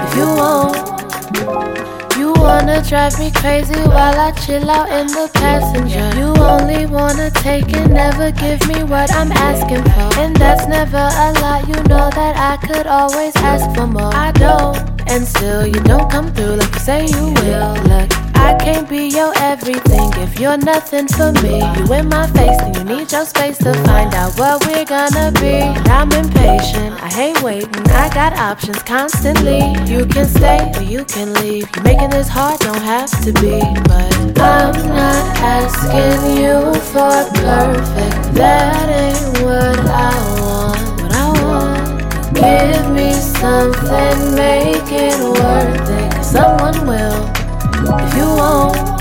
if 0.00 0.16
you 0.16 0.24
won't. 0.24 1.97
You 2.18 2.32
wanna 2.32 2.82
drive 2.82 3.16
me 3.20 3.30
crazy 3.30 3.80
while 3.94 4.18
I 4.18 4.32
chill 4.32 4.68
out 4.68 4.88
in 4.90 5.06
the 5.06 5.30
passenger. 5.34 6.06
You 6.18 6.34
only 6.42 6.86
wanna 6.86 7.30
take 7.30 7.72
and 7.76 7.94
never 7.94 8.32
give 8.32 8.66
me 8.66 8.82
what 8.82 9.12
I'm 9.14 9.30
asking 9.30 9.84
for. 9.84 10.08
And 10.20 10.34
that's 10.34 10.66
never 10.66 10.96
a 10.96 11.28
lot, 11.40 11.68
you 11.68 11.78
know 11.84 12.10
that 12.10 12.34
I 12.36 12.56
could 12.66 12.88
always 12.88 13.36
ask 13.36 13.72
for 13.74 13.86
more. 13.86 14.12
I 14.12 14.32
don't, 14.32 14.76
and 15.08 15.26
still 15.26 15.64
you 15.64 15.80
don't 15.84 16.10
come 16.10 16.34
through 16.34 16.56
like 16.56 16.74
you 16.74 16.80
say 16.80 17.06
you 17.06 17.26
will. 17.40 17.74
Look, 17.90 18.27
I 18.38 18.54
can't 18.54 18.88
be 18.88 19.08
your 19.08 19.32
everything 19.36 20.10
if 20.22 20.38
you're 20.38 20.56
nothing 20.56 21.08
for 21.08 21.32
me. 21.42 21.58
You 21.76 21.92
in 21.92 22.08
my 22.08 22.26
face, 22.28 22.58
and 22.60 22.76
you 22.76 22.84
need 22.84 23.10
your 23.12 23.24
space 23.24 23.58
to 23.58 23.74
find 23.84 24.14
out 24.14 24.38
what 24.38 24.66
we're 24.66 24.84
gonna 24.84 25.32
be. 25.40 25.58
I'm 25.90 26.10
impatient, 26.12 26.94
I 27.02 27.10
hate 27.12 27.42
waiting. 27.42 27.86
I 27.90 28.08
got 28.14 28.32
options 28.38 28.82
constantly. 28.82 29.60
You 29.92 30.06
can 30.06 30.26
stay 30.26 30.60
or 30.76 30.82
you 30.82 31.04
can 31.04 31.34
leave. 31.34 31.68
You're 31.74 31.84
making 31.84 32.10
this 32.10 32.28
hard, 32.28 32.60
don't 32.60 32.82
have 32.82 33.10
to 33.24 33.32
be. 33.32 33.58
But 33.90 34.40
I'm 34.40 34.74
not 34.88 35.24
asking 35.58 36.38
you 36.40 36.74
for 36.92 37.18
perfect. 37.42 38.34
That 38.34 38.88
ain't 38.88 39.44
what 39.44 39.78
I 39.86 40.14
want. 40.40 41.02
What 41.02 41.12
I 41.12 41.26
want. 41.42 42.34
Give 42.34 42.84
me 42.92 43.12
something, 43.12 44.34
make 44.34 44.90
it 44.92 45.18
worth 45.18 45.90
it. 45.90 46.24
Someone 46.24 46.86
will 46.86 47.37
if 47.86 48.14
you 48.16 48.26
won't. 48.26 48.97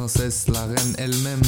Princesse, 0.00 0.48
la 0.48 0.64
reine 0.64 0.94
elle-même. 0.96 1.42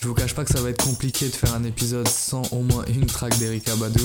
Je 0.00 0.06
vous 0.06 0.14
cache 0.14 0.36
pas 0.36 0.44
que 0.44 0.52
ça 0.52 0.60
va 0.60 0.70
être 0.70 0.84
compliqué 0.84 1.28
de 1.28 1.34
faire 1.34 1.52
un 1.52 1.64
épisode 1.64 2.06
sans 2.06 2.42
au 2.52 2.62
moins 2.62 2.84
une 2.86 3.06
track 3.06 3.36
d'Erika 3.40 3.74
Badu. 3.74 4.04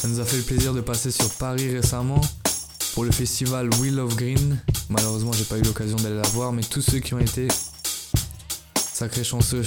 Ça 0.00 0.08
nous 0.08 0.20
a 0.20 0.24
fait 0.24 0.38
le 0.38 0.42
plaisir 0.42 0.72
de 0.72 0.80
passer 0.80 1.10
sur 1.10 1.28
Paris 1.34 1.70
récemment 1.70 2.22
pour 2.94 3.04
le 3.04 3.10
festival 3.10 3.68
Wheel 3.74 4.00
of 4.00 4.16
Green. 4.16 4.58
Malheureusement, 4.88 5.32
j'ai 5.32 5.44
pas 5.44 5.58
eu 5.58 5.62
l'occasion 5.62 5.98
d'aller 5.98 6.16
la 6.16 6.28
voir, 6.28 6.50
mais 6.50 6.62
tous 6.62 6.80
ceux 6.80 6.98
qui 6.98 7.12
ont 7.12 7.18
été, 7.18 7.46
sacrés 8.74 9.22
chanceux. 9.22 9.66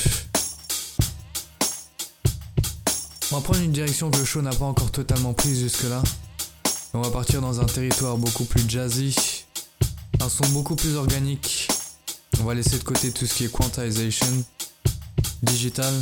On 3.32 3.36
va 3.36 3.42
prendre 3.42 3.62
une 3.62 3.72
direction 3.72 4.10
que 4.10 4.18
le 4.18 4.26
show 4.26 4.42
n'a 4.42 4.50
pas 4.50 4.66
encore 4.66 4.90
totalement 4.90 5.36
prise 5.36 5.60
jusque-là. 5.60 6.02
On 6.96 7.02
va 7.02 7.12
partir 7.12 7.40
dans 7.40 7.62
un 7.62 7.66
territoire 7.66 8.18
beaucoup 8.18 8.46
plus 8.46 8.68
jazzy, 8.68 9.46
un 10.22 10.30
son 10.30 10.48
beaucoup 10.54 10.76
plus 10.76 10.96
organique. 10.96 11.63
On 12.40 12.44
va 12.46 12.54
laisser 12.54 12.78
de 12.78 12.84
côté 12.84 13.12
tout 13.12 13.26
ce 13.26 13.34
qui 13.34 13.46
est 13.46 13.52
quantization, 13.52 14.44
digital. 15.42 15.94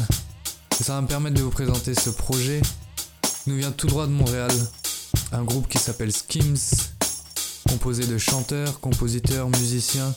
Ça 0.81 0.93
va 0.95 1.01
me 1.01 1.07
permettre 1.07 1.35
de 1.35 1.41
vous 1.41 1.49
présenter 1.51 1.93
ce 1.93 2.09
projet 2.09 2.61
qui 3.21 3.49
nous 3.49 3.57
vient 3.57 3.71
tout 3.71 3.87
droit 3.87 4.07
de 4.07 4.11
Montréal. 4.11 4.51
Un 5.31 5.43
groupe 5.43 5.67
qui 5.67 5.77
s'appelle 5.77 6.11
Skims, 6.11 6.89
composé 7.69 8.05
de 8.05 8.17
chanteurs, 8.17 8.79
compositeurs, 8.79 9.49
musiciens, 9.49 10.13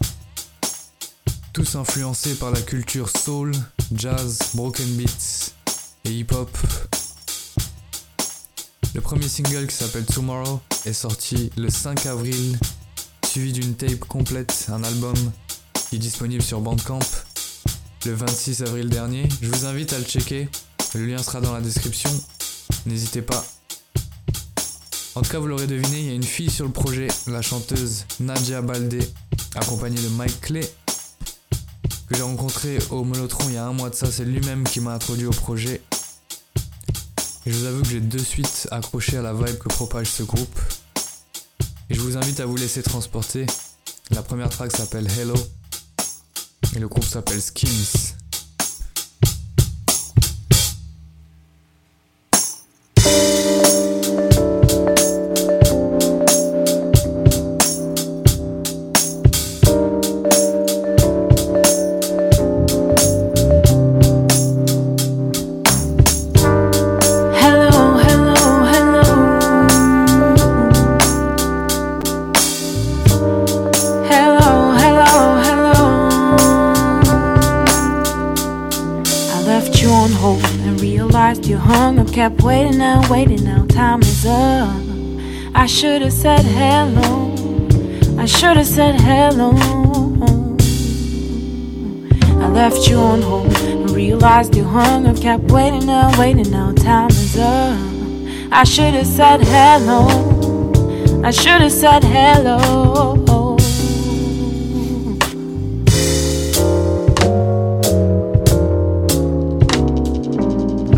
tous 1.52 1.76
influencés 1.76 2.34
par 2.34 2.50
la 2.50 2.60
culture 2.60 3.08
soul, 3.08 3.52
jazz, 3.94 4.38
broken 4.54 4.88
beats 4.96 5.52
et 6.04 6.10
hip-hop. 6.10 6.50
Le 8.94 9.00
premier 9.00 9.28
single 9.28 9.66
qui 9.66 9.74
s'appelle 9.74 10.06
Tomorrow 10.06 10.60
est 10.86 10.92
sorti 10.92 11.50
le 11.56 11.68
5 11.68 12.06
avril, 12.06 12.58
suivi 13.26 13.52
d'une 13.52 13.74
tape 13.74 14.00
complète, 14.00 14.66
un 14.68 14.84
album 14.84 15.14
disponible 15.98 16.42
sur 16.42 16.60
Bandcamp 16.60 17.00
le 18.06 18.12
26 18.12 18.62
avril 18.62 18.88
dernier. 18.88 19.28
Je 19.40 19.48
vous 19.48 19.64
invite 19.64 19.92
à 19.92 19.98
le 19.98 20.04
checker, 20.04 20.48
le 20.94 21.06
lien 21.06 21.18
sera 21.18 21.40
dans 21.40 21.52
la 21.52 21.60
description, 21.60 22.10
n'hésitez 22.86 23.22
pas. 23.22 23.44
En 25.14 25.22
tout 25.22 25.30
cas, 25.30 25.38
vous 25.38 25.46
l'aurez 25.46 25.66
deviné, 25.66 26.00
il 26.00 26.06
y 26.06 26.10
a 26.10 26.14
une 26.14 26.22
fille 26.22 26.50
sur 26.50 26.66
le 26.66 26.72
projet, 26.72 27.08
la 27.26 27.40
chanteuse 27.40 28.04
Nadia 28.20 28.60
Baldé, 28.62 28.98
accompagnée 29.54 30.00
de 30.00 30.08
Mike 30.08 30.40
Clay, 30.40 30.68
que 32.08 32.16
j'ai 32.16 32.22
rencontré 32.22 32.78
au 32.90 33.04
Molotron 33.04 33.44
il 33.48 33.54
y 33.54 33.56
a 33.56 33.64
un 33.64 33.72
mois 33.72 33.90
de 33.90 33.94
ça. 33.94 34.10
C'est 34.10 34.24
lui-même 34.24 34.64
qui 34.64 34.80
m'a 34.80 34.92
introduit 34.94 35.26
au 35.26 35.30
projet. 35.30 35.80
Et 37.46 37.52
je 37.52 37.58
vous 37.58 37.66
avoue 37.66 37.82
que 37.82 37.88
j'ai 37.88 38.00
de 38.00 38.18
suite 38.18 38.68
accroché 38.70 39.16
à 39.16 39.22
la 39.22 39.32
vibe 39.32 39.58
que 39.58 39.68
propage 39.68 40.08
ce 40.08 40.22
groupe. 40.22 40.60
Et 41.90 41.94
je 41.94 42.00
vous 42.00 42.16
invite 42.16 42.40
à 42.40 42.46
vous 42.46 42.56
laisser 42.56 42.82
transporter. 42.82 43.46
La 44.10 44.22
première 44.22 44.50
track 44.50 44.72
s'appelle 44.72 45.06
Hello. 45.18 45.34
Et 46.74 46.80
le 46.80 46.88
groupe 46.88 47.04
s'appelle 47.04 47.40
Skins. 47.40 48.23
And 94.24 94.46
still 94.46 94.68
hung 94.68 95.06
up. 95.06 95.16
Kept 95.20 95.44
waiting 95.52 95.88
and 95.88 96.16
waiting, 96.16 96.50
now 96.50 96.72
time 96.72 97.10
is 97.10 97.36
up. 97.38 97.78
I 98.50 98.64
should 98.64 98.94
have 98.94 99.06
said 99.06 99.40
hello. 99.42 100.06
I 101.24 101.30
should 101.30 101.62
have 101.62 101.72
said 101.72 102.04
hello. 102.04 103.56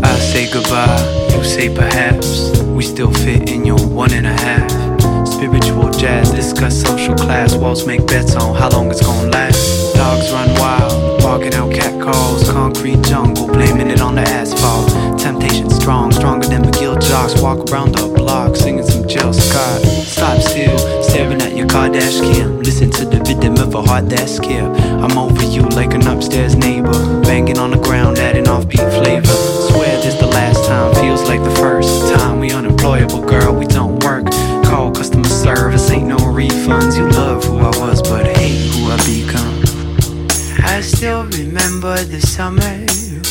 I 0.03 0.19
say 0.19 0.51
goodbye, 0.51 1.35
you 1.35 1.43
say 1.43 1.73
perhaps. 1.73 2.57
We 2.61 2.83
still 2.83 3.11
fit 3.11 3.49
in 3.49 3.65
your 3.65 3.79
one 3.87 4.13
and 4.13 4.27
a 4.27 4.33
half. 4.33 5.27
Spiritual 5.27 5.91
jazz, 5.91 6.31
discuss 6.31 6.81
social 6.81 7.15
class. 7.15 7.55
Walls 7.55 7.85
make 7.87 8.05
bets 8.07 8.35
on 8.35 8.55
how 8.55 8.69
long 8.69 8.89
it's 8.91 9.01
gonna 9.05 9.29
last. 9.29 9.95
Dogs 9.95 10.31
run 10.31 10.46
out 11.53 11.73
cat 11.73 12.01
calls. 12.01 12.49
Concrete 12.49 13.01
jungle, 13.03 13.47
blaming 13.47 13.89
it 13.89 14.01
on 14.01 14.15
the 14.15 14.21
asphalt. 14.21 15.19
Temptation 15.19 15.69
strong, 15.69 16.11
stronger 16.11 16.47
than 16.47 16.63
McGill 16.63 16.99
jocks. 17.01 17.39
Walk 17.41 17.69
around 17.69 17.93
the 17.95 18.07
block, 18.07 18.55
singing 18.55 18.85
some 18.85 19.07
Jill 19.07 19.33
Scott. 19.33 19.81
Stop 19.81 20.41
still, 20.41 20.77
staring 21.03 21.41
at 21.41 21.55
your 21.55 21.67
car 21.67 21.89
dash 21.89 22.19
cam. 22.19 22.61
Listen 22.61 22.89
to 22.91 23.05
the 23.05 23.19
rhythm 23.19 23.57
of 23.57 23.75
a 23.75 23.81
heart 23.81 24.09
that's 24.09 24.35
scared. 24.35 24.75
I'm 25.03 25.17
over 25.17 25.43
you 25.43 25.61
like 25.77 25.93
an 25.93 26.07
upstairs 26.07 26.55
neighbor. 26.55 26.91
Banging 27.21 27.59
on 27.59 27.71
the 27.71 27.77
ground, 27.77 28.17
adding 28.17 28.45
offbeat 28.45 28.89
flavor. 28.97 29.27
Swear 29.27 30.01
this 30.01 30.15
the 30.19 30.27
last 30.27 30.65
time, 30.65 30.93
feels 30.95 31.23
like 31.29 31.43
the 31.43 31.55
first 31.55 32.13
time. 32.13 32.39
We 32.39 32.51
unemployable, 32.51 33.21
girl, 33.21 33.53
we 33.53 33.66
remember 41.87 42.11
the 42.11 42.21
summer. 42.21 42.85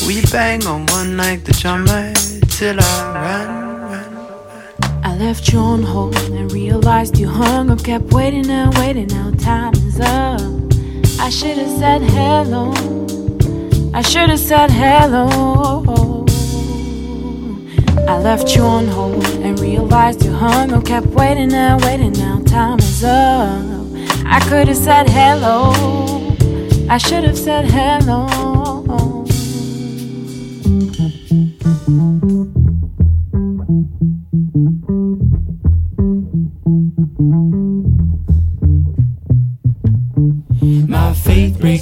We 0.07 0.23
bang 0.31 0.67
on 0.67 0.87
one 0.87 1.17
like 1.17 1.45
the 1.45 1.53
drummer 1.53 2.13
till 2.49 2.77
I 2.81 3.13
run. 3.25 5.03
I 5.05 5.17
left 5.17 5.53
you 5.53 5.59
on 5.59 5.83
hold 5.83 6.17
and 6.17 6.51
realized 6.53 7.19
you 7.19 7.29
hung 7.29 7.71
up. 7.71 7.85
Kept 7.85 8.13
waiting 8.13 8.49
and 8.51 8.75
waiting, 8.79 9.09
now 9.09 9.31
time 9.33 9.75
is 9.75 10.01
up. 10.01 10.41
I 11.21 11.31
should 11.31 11.59
have 11.59 11.79
said 11.79 12.03
hello. 12.03 12.73
I 13.95 14.03
should 14.03 14.31
have 14.31 14.41
said 14.41 14.71
hello. 14.71 16.25
I 18.09 18.19
left 18.19 18.55
you 18.55 18.63
on 18.63 18.87
hold 18.89 19.25
and 19.45 19.59
realized 19.61 20.25
you 20.25 20.33
hung 20.33 20.73
up. 20.73 20.85
Kept 20.85 21.07
waiting 21.09 21.53
and 21.53 21.83
waiting, 21.83 22.13
now 22.13 22.41
time 22.45 22.79
is 22.79 23.05
up. 23.05 23.77
I 24.27 24.41
could 24.49 24.69
have 24.69 24.77
said 24.77 25.09
hello. 25.09 26.37
I 26.89 26.99
should 26.99 27.25
have 27.25 27.37
said 27.37 27.65
hello. 27.65 28.46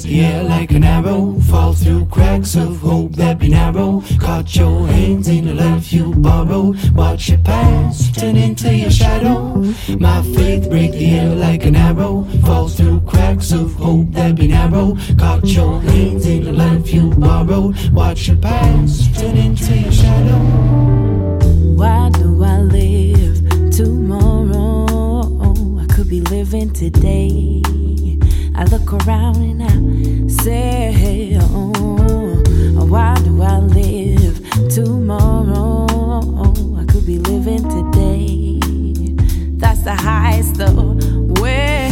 Air 0.07 0.43
like 0.45 0.71
an 0.73 0.85
arrow. 0.85 1.39
Fall 1.51 1.73
through 1.73 2.07
cracks 2.07 2.55
of 2.57 2.79
hope 2.81 3.13
that 3.13 3.39
be 3.39 3.49
narrow. 3.49 4.03
Caught 4.21 4.57
your 4.57 4.87
hands 4.87 5.29
in 5.29 5.47
the 5.47 5.55
life 5.55 5.93
you 5.93 6.15
borrowed. 6.15 6.79
Watch 6.91 7.29
your 7.29 7.39
past 7.39 8.19
turn 8.19 8.37
into 8.37 8.75
your 8.75 8.91
shadow. 8.91 9.57
My 9.99 10.23
faith 10.23 10.69
break 10.69 10.93
the 10.93 11.19
air 11.19 11.35
like 11.35 11.65
an 11.65 11.77
arrow. 11.77 12.25
Fall 12.45 12.69
through 12.69 13.01
cracks 13.03 13.53
of 13.53 13.75
hope 13.75 14.11
that 14.13 14.37
be 14.37 14.49
narrow. 14.49 14.97
Caught 15.19 15.47
your 15.47 15.81
hands 15.81 16.27
in 16.27 16.45
the 16.45 16.53
life 16.53 16.93
you 16.93 17.11
borrowed. 17.11 17.75
Watch 17.91 18.29
your 18.29 18.37
past 18.37 19.19
turn 19.19 19.37
into 19.37 19.77
your 19.77 19.93
shadow. 19.93 20.39
Why 21.77 22.11
do 22.11 22.45
I 22.45 22.59
live 22.61 23.71
tomorrow? 23.71 24.85
I 25.81 25.87
could 25.87 26.09
be 26.09 26.21
living 26.21 26.73
today. 26.73 27.64
I 28.57 28.65
look 28.65 28.93
around 28.93 29.37
and 29.37 29.63
I 29.63 30.29
say, 30.29 31.37
oh, 31.41 32.87
why 32.89 33.15
do 33.25 33.43
I 33.43 33.59
live 33.59 34.41
tomorrow? 34.71 35.87
I 36.77 36.85
could 36.85 37.05
be 37.05 37.19
living 37.19 37.69
today. 37.69 38.61
That's 39.57 39.83
the 39.83 39.95
highest 39.95 40.61
of 40.61 40.77
way. 41.41 41.84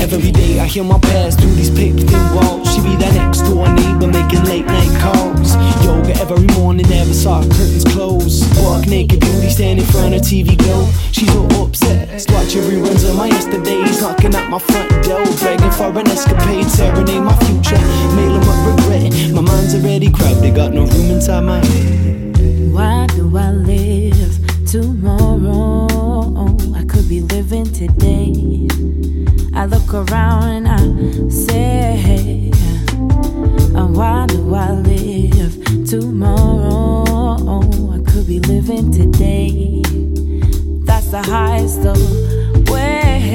Every 0.00 0.32
day 0.32 0.58
I 0.58 0.64
hear 0.64 0.82
my 0.82 0.98
past 0.98 1.38
through 1.38 1.54
these 1.54 1.70
paved 1.70 2.08
thin 2.08 2.34
walls. 2.34 2.74
She 2.74 2.80
be 2.80 2.96
that 2.96 3.12
next 3.14 3.42
door 3.42 3.68
neighbor 3.68 4.08
making 4.08 4.44
late 4.44 4.64
night 4.64 4.90
calls. 4.98 5.54
Yoga 5.84 6.16
every 6.16 6.46
morning, 6.56 6.88
never 6.88 7.12
saw 7.12 7.42
curtains 7.42 7.84
close. 7.84 8.42
Walk 8.58 8.86
naked, 8.86 9.20
beauty 9.20 9.50
stand 9.50 9.78
in 9.78 9.84
front 9.84 10.14
of 10.14 10.22
TV 10.22 10.56
glow. 10.56 10.88
She's 11.12 11.30
so 11.30 11.44
upset, 11.62 12.08
Watch 12.32 12.56
reruns 12.56 13.08
of 13.08 13.14
my 13.14 13.26
yesterdays, 13.26 14.00
knocking 14.00 14.34
at 14.34 14.48
my 14.48 14.58
front 14.58 14.90
door, 15.04 15.24
begging 15.44 15.70
for 15.70 15.92
an 15.92 16.08
escapade, 16.08 16.66
serenade 16.66 17.22
my 17.22 17.36
future, 17.44 17.80
mail 18.16 18.40
'em 18.40 18.48
up 18.48 18.60
regret. 18.66 19.12
My 19.34 19.42
mind's 19.42 19.74
already 19.74 20.10
crowded, 20.10 20.54
got 20.54 20.72
no 20.72 20.86
room 20.86 21.10
inside 21.10 21.44
my 21.44 21.64
head. 21.64 22.72
Why 22.72 23.06
do 23.14 23.36
I 23.36 23.50
live 23.52 24.32
tomorrow? 24.64 25.89
I 26.36 26.84
could 26.84 27.08
be 27.08 27.20
living 27.20 27.64
today. 27.72 28.68
I 29.54 29.66
look 29.66 29.92
around 29.92 30.66
and 30.66 30.68
I 30.68 31.28
say, 31.28 32.50
uh, 33.74 33.86
Why 33.86 34.26
do 34.26 34.54
I 34.54 34.72
live 34.72 35.86
tomorrow? 35.86 37.04
I 37.90 38.10
could 38.10 38.26
be 38.26 38.40
living 38.40 38.92
today. 38.92 39.82
That's 40.84 41.08
the 41.08 41.22
highest 41.22 41.80
of 41.84 41.98
way. 42.70 43.34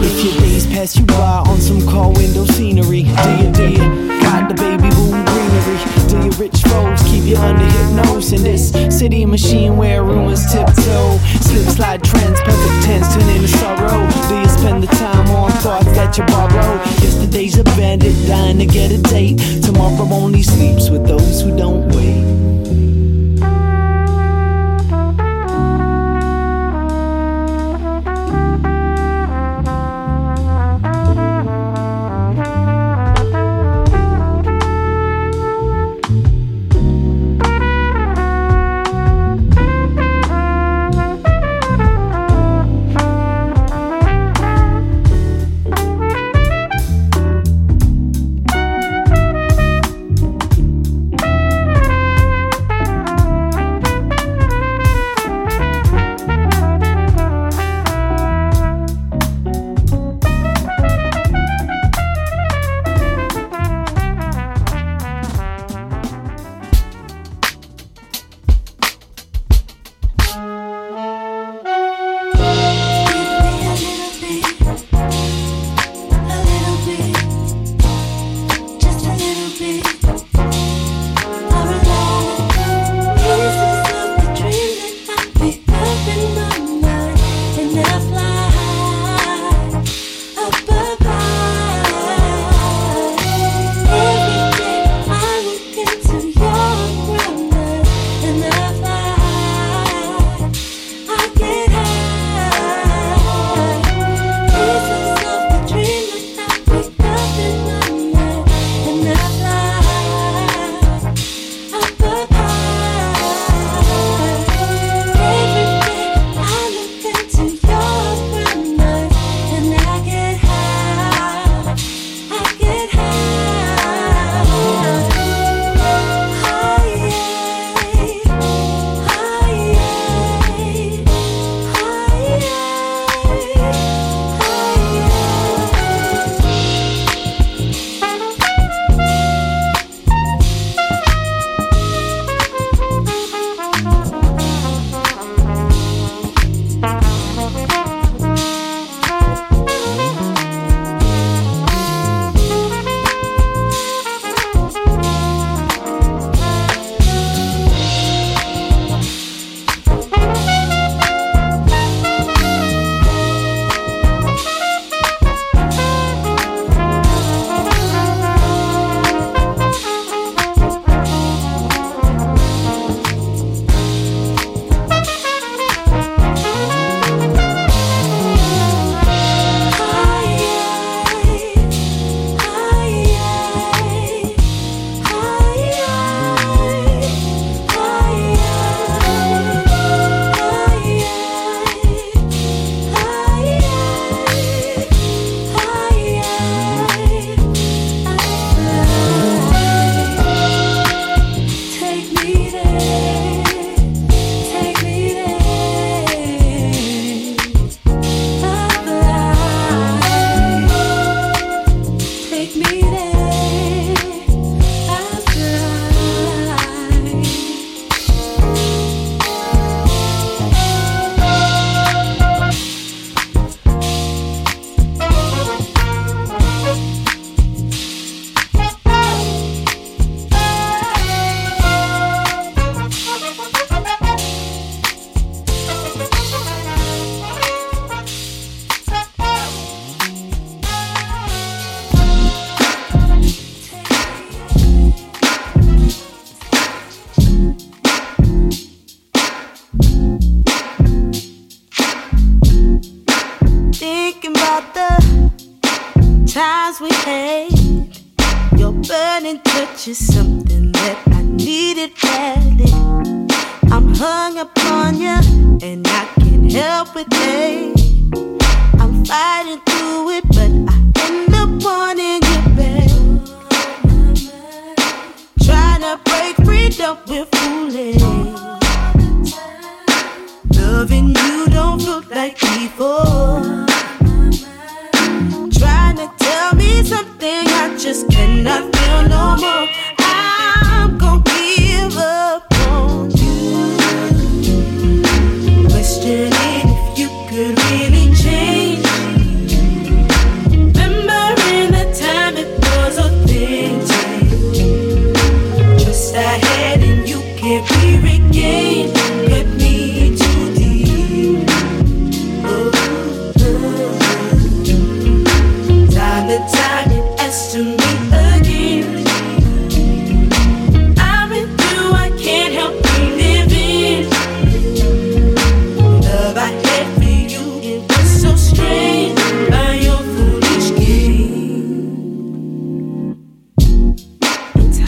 If 0.00 0.24
your 0.24 0.34
days 0.42 0.66
pass 0.66 0.96
you 0.96 1.04
by 1.06 1.44
on 1.46 1.60
some 1.60 1.86
car 1.86 2.10
window 2.12 2.44
scenery, 2.46 3.02
do 3.02 3.30
you, 3.40 3.52
do 3.52 3.68
you 3.70 4.20
got 4.20 4.48
the 4.48 4.54
baby 4.54 4.88
boom 4.90 5.24
greenery? 5.24 5.78
Do 6.08 6.16
your 6.24 6.34
rich 6.38 6.62
folks 6.64 7.03
you 7.24 7.36
under 7.36 7.64
hypnosis 7.64 8.32
in 8.32 8.42
this 8.42 8.70
city 8.96 9.24
machine 9.24 9.76
where 9.76 10.02
rumors 10.02 10.44
tiptoe? 10.52 11.18
Slip 11.40 11.66
slide 11.68 12.04
trends, 12.04 12.40
perfect 12.40 12.84
tense, 12.84 13.14
turn 13.14 13.28
into 13.28 13.48
sorrow. 13.48 14.08
Do 14.28 14.38
you 14.38 14.48
spend 14.48 14.82
the 14.82 14.88
time 14.88 15.28
on 15.30 15.50
thoughts 15.52 15.86
that 15.96 16.18
you 16.18 16.24
borrow? 16.26 16.76
Yesterday's 17.02 17.58
a 17.58 17.64
bandit, 17.64 18.14
dying 18.26 18.58
to 18.58 18.66
get 18.66 18.90
a 18.90 18.98
date. 18.98 19.38
Tomorrow 19.62 20.08
only 20.12 20.42
sleeps 20.42 20.90
with 20.90 21.06
those 21.06 21.40
who 21.40 21.56
don't 21.56 21.88
wait. 21.94 22.93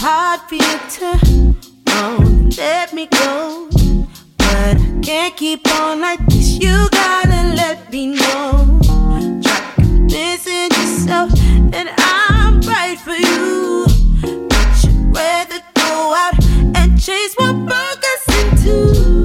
hard 0.09 0.41
for 0.49 0.55
you 0.55 0.79
to 0.89 1.57
won't 1.87 2.57
let 2.59 2.93
me 2.93 3.07
go. 3.07 3.69
But 4.39 4.77
I 4.79 5.01
can't 5.03 5.37
keep 5.37 5.67
on 5.81 6.01
like 6.01 6.25
this. 6.27 6.59
You 6.63 6.89
gotta 6.91 7.43
let 7.61 7.91
me 7.91 8.15
know. 8.15 8.79
Try 9.43 9.73
convincing 9.75 10.71
yourself 10.79 11.31
that 11.73 11.89
I'm 11.99 12.61
right 12.61 12.99
for 13.07 13.19
you. 13.31 13.87
But 14.49 14.85
you'd 14.85 15.17
rather 15.17 15.61
go 15.75 16.15
out 16.23 16.39
and 16.77 17.03
chase 17.03 17.35
what 17.35 17.57
burgers 17.71 18.25
into. 18.39 19.16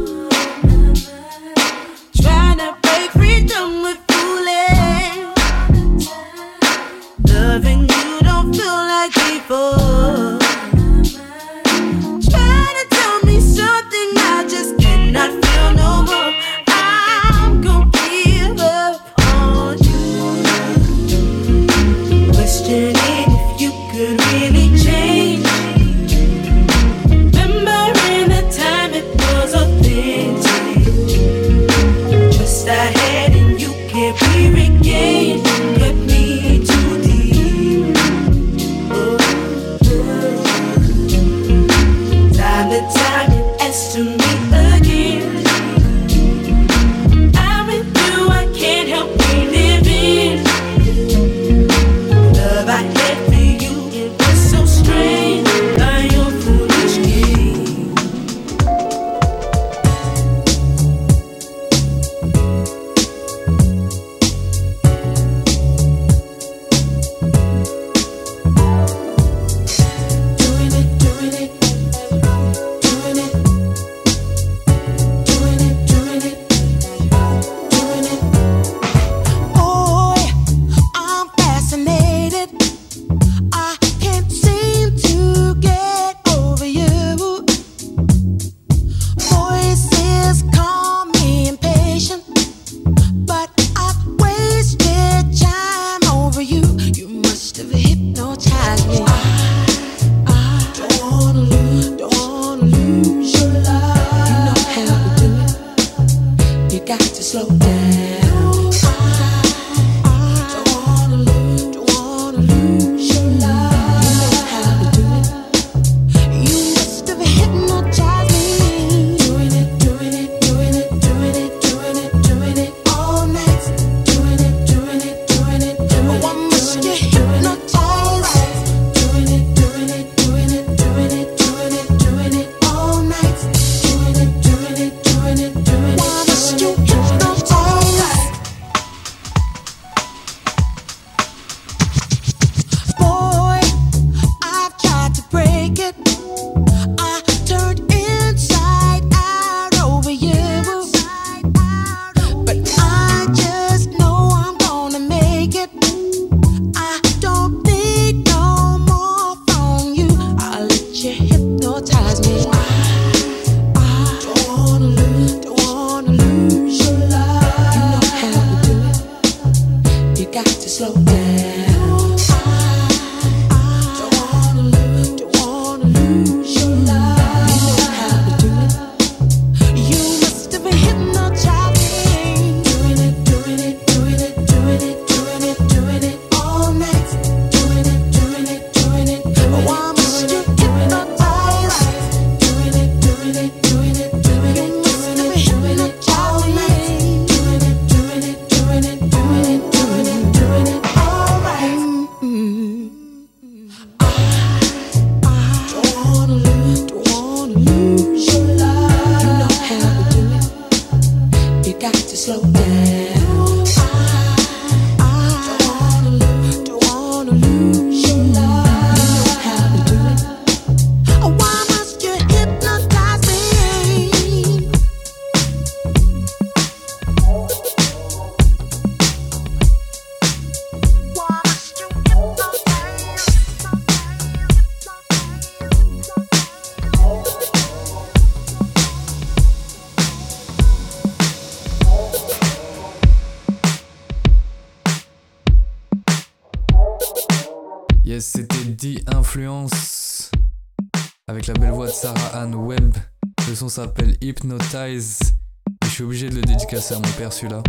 Je 254.89 255.89
suis 255.89 256.03
obligé 256.03 256.27
de 256.27 256.35
le 256.35 256.41
dédicacer 256.41 256.95
à 256.95 256.97
mon 256.97 257.11
père 257.11 257.31
celui-là. 257.31 257.61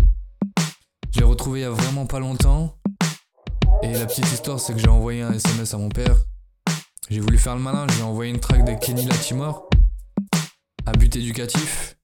Je 1.14 1.18
l'ai 1.18 1.26
retrouvé 1.26 1.60
il 1.60 1.62
y 1.62 1.66
a 1.66 1.70
vraiment 1.70 2.06
pas 2.06 2.18
longtemps 2.18 2.74
et 3.82 3.92
la 3.92 4.06
petite 4.06 4.32
histoire 4.32 4.58
c'est 4.58 4.72
que 4.72 4.78
j'ai 4.78 4.88
envoyé 4.88 5.20
un 5.20 5.32
SMS 5.32 5.74
à 5.74 5.76
mon 5.76 5.90
père. 5.90 6.16
J'ai 7.10 7.20
voulu 7.20 7.36
faire 7.36 7.54
le 7.54 7.60
malin, 7.60 7.86
j'ai 7.94 8.02
envoyé 8.02 8.30
une 8.30 8.40
track 8.40 8.64
de 8.64 8.72
Kenny 8.72 9.04
Latimore 9.04 9.68
à 10.86 10.92
but 10.92 11.14
éducatif 11.14 11.98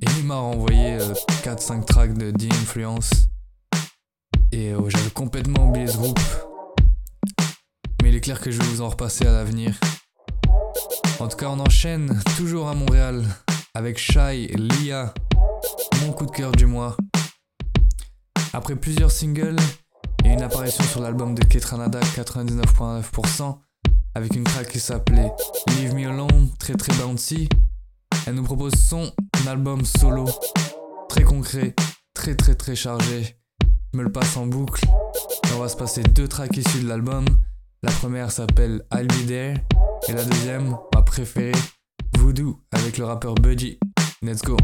et 0.00 0.06
il 0.18 0.24
m'a 0.24 0.38
renvoyé 0.38 0.98
4-5 1.44 1.84
tracks 1.84 2.14
de 2.14 2.32
The 2.32 2.52
Influence 2.52 3.10
et 4.50 4.72
euh, 4.72 4.88
j'avais 4.88 5.10
complètement 5.10 5.68
oublié 5.68 5.86
ce 5.86 5.98
groupe. 5.98 6.20
Mais 8.02 8.08
il 8.08 8.16
est 8.16 8.20
clair 8.20 8.40
que 8.40 8.50
je 8.50 8.58
vais 8.58 8.66
vous 8.66 8.80
en 8.80 8.88
repasser 8.88 9.24
à 9.24 9.30
l'avenir. 9.30 9.78
En 11.20 11.28
tout 11.28 11.36
cas, 11.36 11.46
on 11.46 11.60
enchaîne 11.60 12.20
toujours 12.36 12.68
à 12.68 12.74
Montréal 12.74 13.24
avec 13.74 13.98
Shai 13.98 14.48
Lia, 14.48 15.14
mon 16.02 16.12
coup 16.12 16.26
de 16.26 16.30
cœur 16.30 16.52
du 16.52 16.66
mois. 16.66 16.96
Après 18.52 18.76
plusieurs 18.76 19.10
singles 19.10 19.56
et 20.24 20.28
une 20.28 20.42
apparition 20.42 20.84
sur 20.84 21.00
l'album 21.00 21.34
de 21.34 21.42
Ketranada 21.42 22.00
99.9% 22.00 23.58
avec 24.14 24.36
une 24.36 24.44
track 24.44 24.68
qui 24.68 24.78
s'appelait 24.78 25.32
Leave 25.68 25.94
Me 25.94 26.06
Alone, 26.06 26.50
très 26.58 26.74
très 26.74 26.92
bouncy, 26.94 27.48
elle 28.26 28.34
nous 28.34 28.42
propose 28.42 28.74
son 28.74 29.10
album 29.48 29.84
solo, 29.86 30.28
très 31.08 31.22
concret, 31.22 31.74
très 32.12 32.34
très 32.34 32.54
très 32.54 32.76
chargé. 32.76 33.38
Je 33.92 33.98
me 33.98 34.04
le 34.04 34.12
passe 34.12 34.36
en 34.36 34.46
boucle. 34.46 34.84
On 35.54 35.58
va 35.58 35.68
se 35.68 35.76
passer 35.76 36.02
deux 36.02 36.28
tracks 36.28 36.56
issus 36.56 36.82
de 36.82 36.88
l'album. 36.88 37.24
La 37.82 37.90
première 37.90 38.30
s'appelle 38.30 38.82
I'll 38.92 39.06
Be 39.06 39.26
There 39.26 39.54
et 40.08 40.12
la 40.12 40.24
deuxième, 40.24 40.76
ma 40.94 41.02
préférée, 41.02 41.52
Voodoo 42.22 42.56
avec 42.70 42.98
le 42.98 43.04
rappeur 43.04 43.34
Budgie. 43.34 43.80
Let's 44.22 44.42
go. 44.42 44.56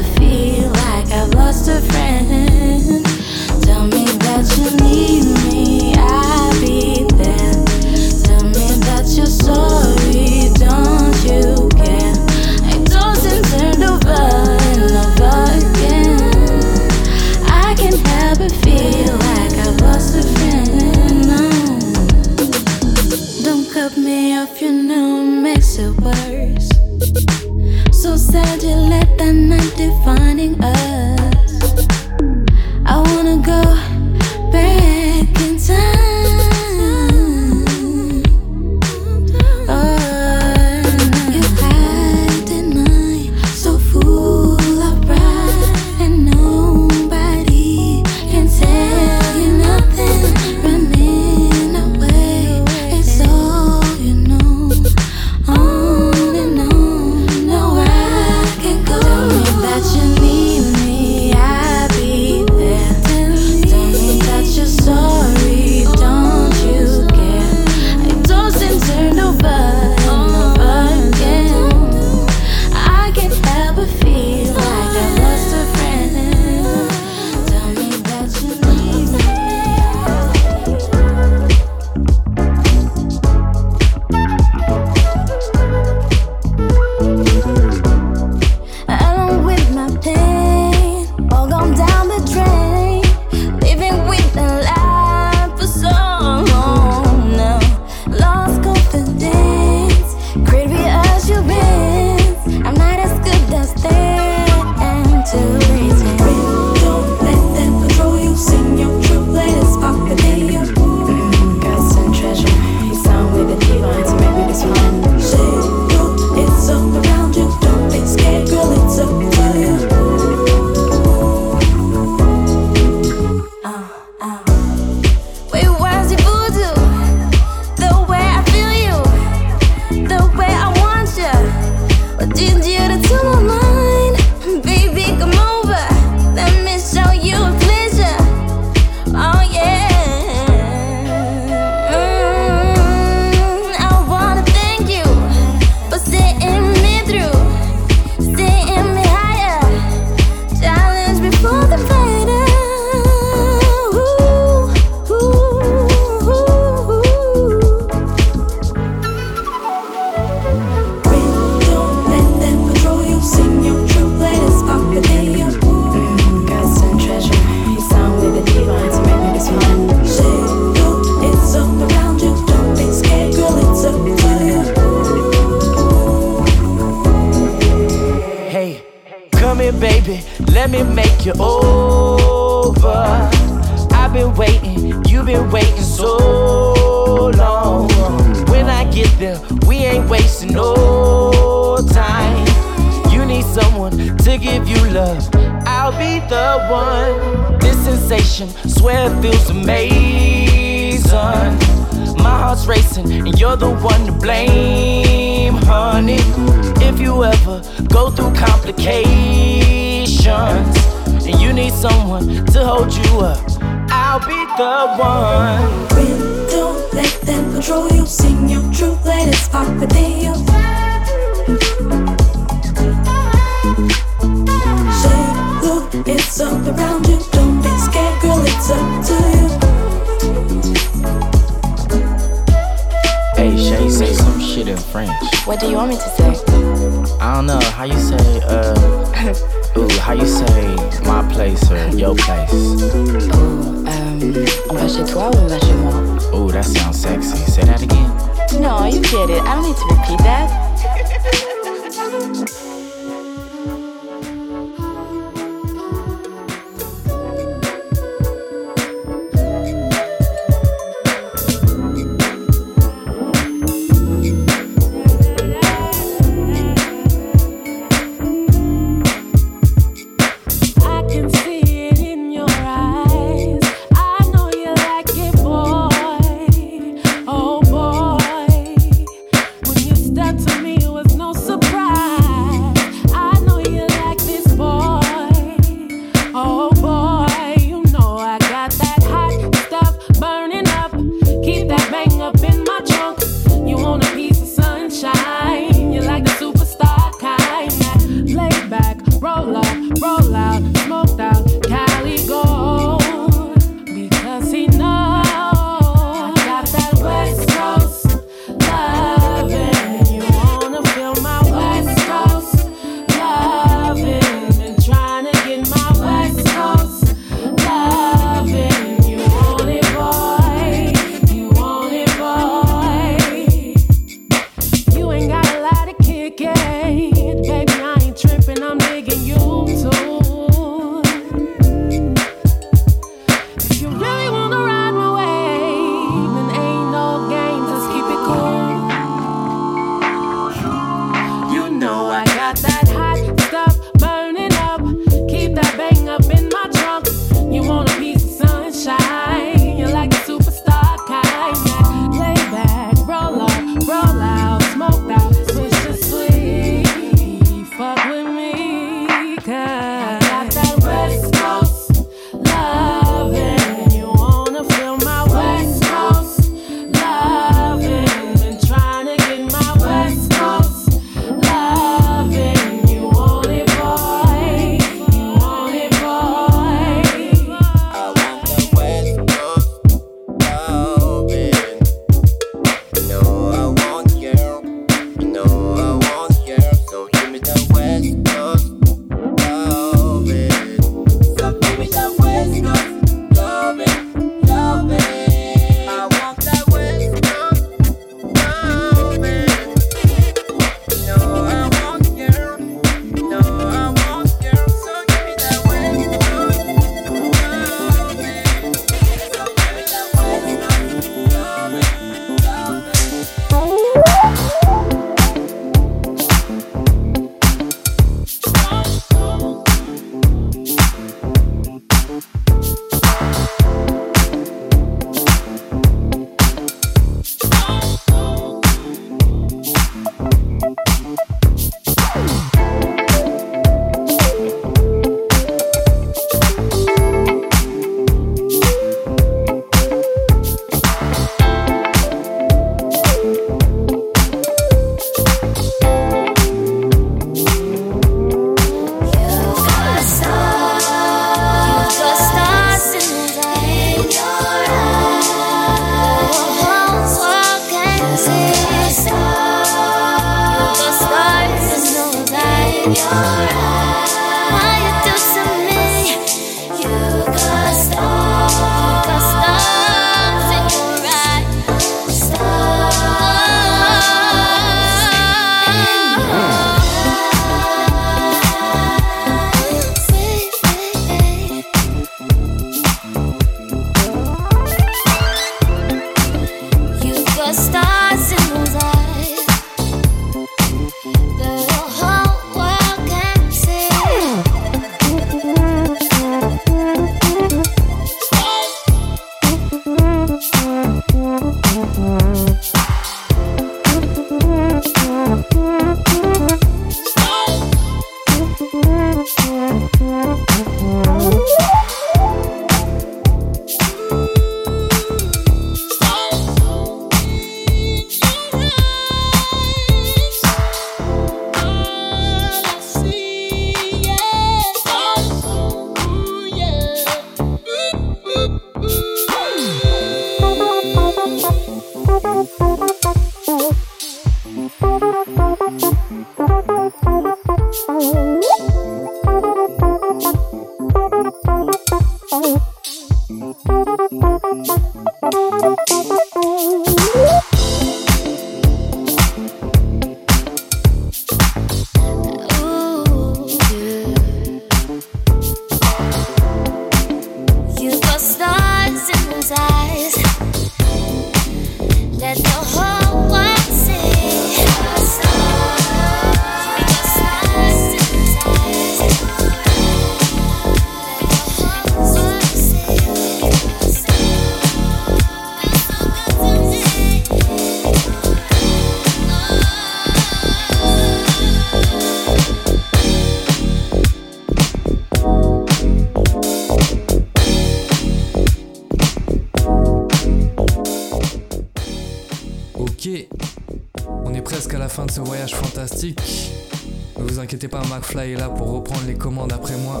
McFly 598.06 598.32
est 598.32 598.36
là 598.36 598.48
pour 598.48 598.70
reprendre 598.70 599.02
les 599.06 599.14
commandes 599.14 599.52
après 599.52 599.76
moi. 599.78 600.00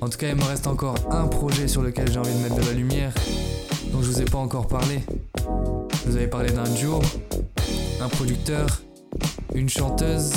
En 0.00 0.08
tout 0.08 0.18
cas, 0.18 0.28
il 0.28 0.36
me 0.36 0.44
reste 0.44 0.68
encore 0.68 0.94
un 1.10 1.26
projet 1.26 1.66
sur 1.66 1.82
lequel 1.82 2.12
j'ai 2.12 2.18
envie 2.18 2.32
de 2.32 2.38
mettre 2.38 2.54
de 2.54 2.66
la 2.66 2.72
lumière, 2.72 3.12
dont 3.90 4.00
je 4.02 4.08
vous 4.08 4.22
ai 4.22 4.24
pas 4.24 4.38
encore 4.38 4.68
parlé. 4.68 5.00
Je 6.04 6.10
vous 6.10 6.16
avez 6.16 6.28
parlé 6.28 6.52
d'un 6.52 6.68
duo, 6.74 7.00
un 8.00 8.08
producteur, 8.08 8.82
une 9.54 9.68
chanteuse. 9.68 10.32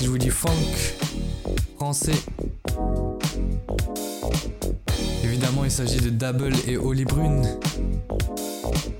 Je 0.00 0.08
vous 0.08 0.18
dis 0.18 0.30
funk, 0.30 0.52
français. 1.76 2.12
Évidemment, 5.24 5.64
il 5.64 5.70
s'agit 5.70 6.00
de 6.00 6.10
Double 6.10 6.52
et 6.68 6.76
Holly 6.76 7.04
Brune. 7.04 7.44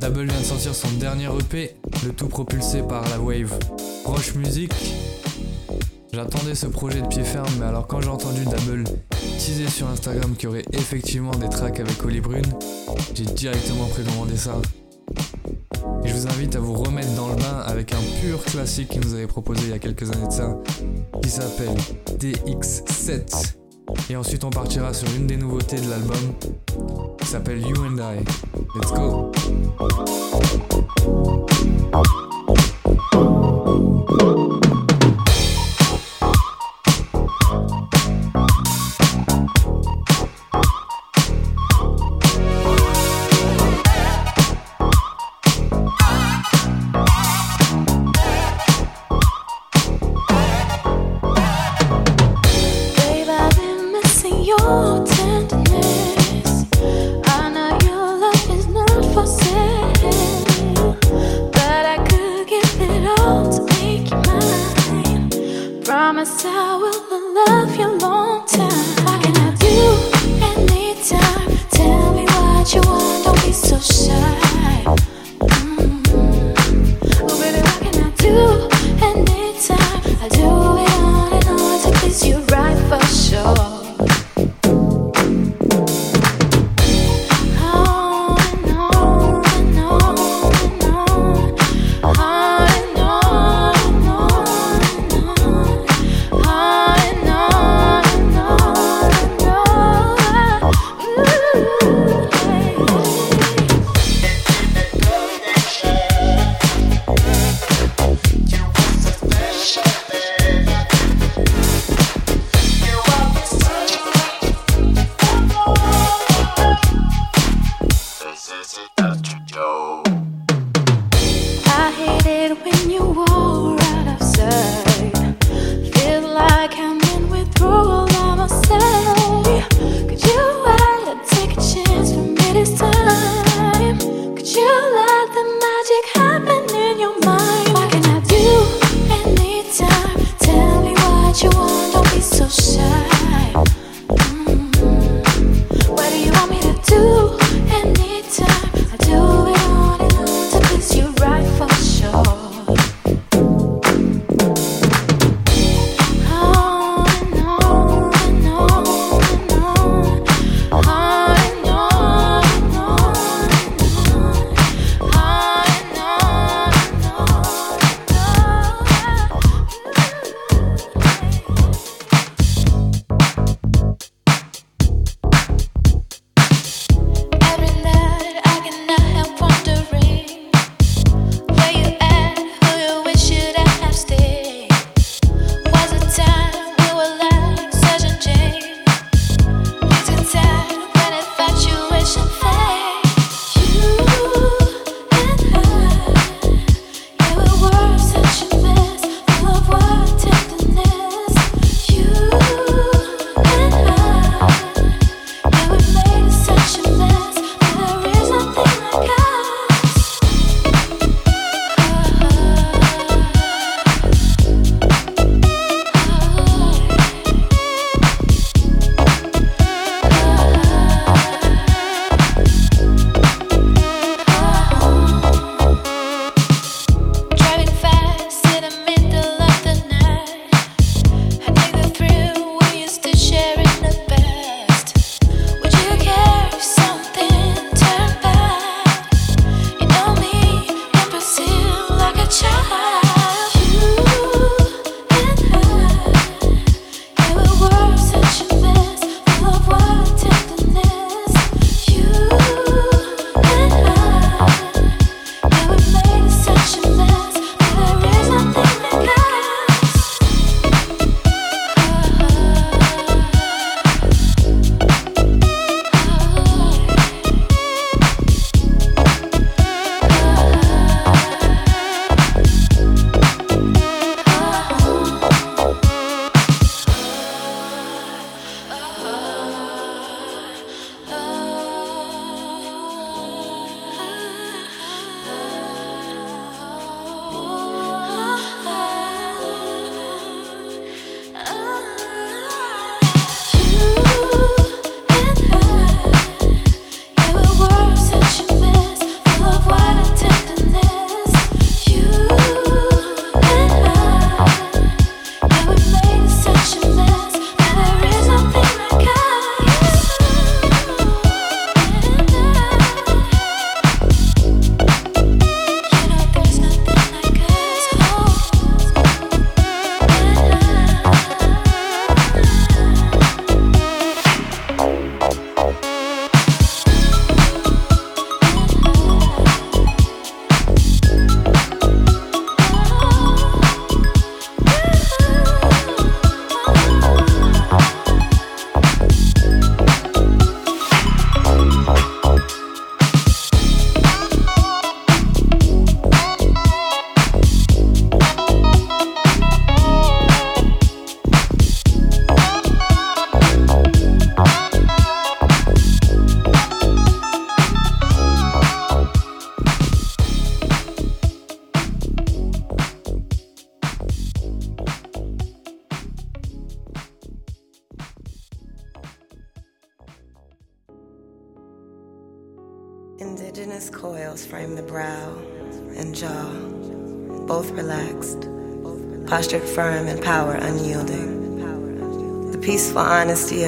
Double 0.01 0.25
vient 0.25 0.41
de 0.41 0.45
sortir 0.45 0.75
son 0.75 0.91
dernier 0.93 1.29
EP, 1.39 1.77
le 2.05 2.13
tout 2.13 2.29
propulsé 2.29 2.83
par 2.83 3.09
la 3.09 3.21
wave 3.21 3.57
Roche 4.05 4.35
Music. 4.35 4.73
J'attendais 6.23 6.55
ce 6.55 6.67
projet 6.67 7.01
de 7.01 7.07
pied 7.07 7.25
ferme, 7.25 7.49
mais 7.59 7.65
alors 7.65 7.87
quand 7.87 8.03
j'ai 8.03 8.11
entendu 8.11 8.45
Double 8.45 8.85
teaser 9.39 9.71
sur 9.71 9.89
Instagram 9.89 10.35
qu'il 10.37 10.51
y 10.51 10.53
aurait 10.53 10.67
effectivement 10.75 11.31
des 11.31 11.49
tracks 11.49 11.81
avec 11.81 12.05
Holly 12.05 12.21
Brune, 12.21 12.45
j'ai 13.15 13.25
directement 13.25 13.87
précommandé 13.87 14.37
ça. 14.37 14.61
Et 16.05 16.09
je 16.09 16.15
vous 16.15 16.27
invite 16.27 16.57
à 16.57 16.61
vous 16.61 16.75
remettre 16.75 17.15
dans 17.15 17.29
le 17.29 17.37
bain 17.37 17.63
avec 17.65 17.95
un 17.95 18.21
pur 18.21 18.45
classique 18.45 18.91
qu'il 18.91 19.01
nous 19.01 19.15
avait 19.15 19.29
proposé 19.29 19.63
il 19.65 19.71
y 19.71 19.73
a 19.73 19.79
quelques 19.79 20.11
années 20.11 20.27
de 20.27 20.33
ça, 20.33 20.59
qui 21.23 21.31
s'appelle 21.31 21.75
DX7. 22.19 23.55
Et 24.11 24.17
ensuite 24.17 24.45
on 24.45 24.51
partira 24.51 24.93
sur 24.93 25.09
une 25.17 25.27
des 25.27 25.39
nouveautés 25.39 25.81
de 25.81 25.89
l'album, 25.89 26.35
qui 27.19 27.27
s'appelle 27.27 27.63
You 27.63 27.77
and 27.87 27.97
I. 27.97 28.19
Let's 28.75 28.93
go! 28.93 29.33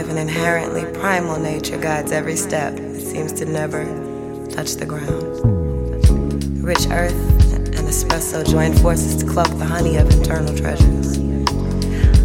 Of 0.02 0.10
an 0.10 0.18
inherently 0.18 0.84
primal 0.98 1.38
nature 1.38 1.78
guides 1.78 2.10
every 2.10 2.34
step 2.34 2.74
that 2.74 3.00
seems 3.00 3.32
to 3.32 3.44
never 3.44 3.84
touch 4.50 4.74
the 4.74 4.84
ground. 4.84 5.22
Rich 6.60 6.88
earth 6.90 7.14
and 7.52 7.86
espresso 7.86 8.44
join 8.44 8.72
forces 8.78 9.22
to 9.22 9.30
cloak 9.30 9.46
the 9.58 9.64
honey 9.64 9.96
of 9.96 10.10
internal 10.10 10.56
treasures. 10.56 11.18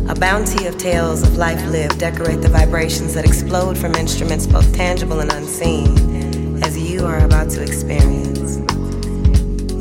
A 0.10 0.16
bounty 0.16 0.66
of 0.66 0.80
tales 0.80 1.22
of 1.22 1.38
life 1.38 1.64
lived 1.68 2.00
decorate 2.00 2.42
the 2.42 2.50
vibrations 2.50 3.14
that 3.14 3.26
explode 3.26 3.78
from 3.78 3.94
instruments 3.94 4.48
both 4.48 4.76
tangible 4.76 5.20
and 5.20 5.32
unseen, 5.32 6.64
as 6.64 6.76
you 6.80 7.06
are 7.06 7.24
about 7.24 7.52
to 7.52 7.62
experience. 7.62 8.58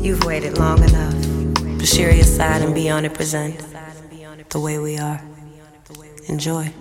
You've 0.05 0.23
waited 0.23 0.59
long 0.59 0.83
enough. 0.83 1.15
Bashiri 1.79 2.19
aside 2.19 2.61
and 2.61 2.75
beyond 2.75 3.07
it 3.07 3.15
present 3.15 3.59
the 4.49 4.59
way 4.59 4.77
we 4.77 4.99
are. 4.99 5.19
Enjoy. 6.27 6.71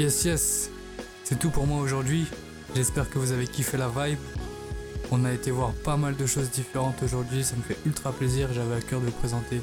Yes, 0.00 0.24
yes, 0.24 0.70
c'est 1.24 1.38
tout 1.38 1.50
pour 1.50 1.66
moi 1.66 1.82
aujourd'hui. 1.82 2.24
J'espère 2.74 3.10
que 3.10 3.18
vous 3.18 3.32
avez 3.32 3.46
kiffé 3.46 3.76
la 3.76 3.88
vibe. 3.88 4.18
On 5.10 5.26
a 5.26 5.32
été 5.34 5.50
voir 5.50 5.72
pas 5.72 5.98
mal 5.98 6.16
de 6.16 6.24
choses 6.24 6.48
différentes 6.48 7.02
aujourd'hui, 7.02 7.44
ça 7.44 7.54
me 7.54 7.60
fait 7.60 7.76
ultra 7.84 8.10
plaisir. 8.10 8.48
J'avais 8.50 8.76
à 8.76 8.80
cœur 8.80 9.02
de 9.02 9.04
vous 9.04 9.12
présenter 9.12 9.60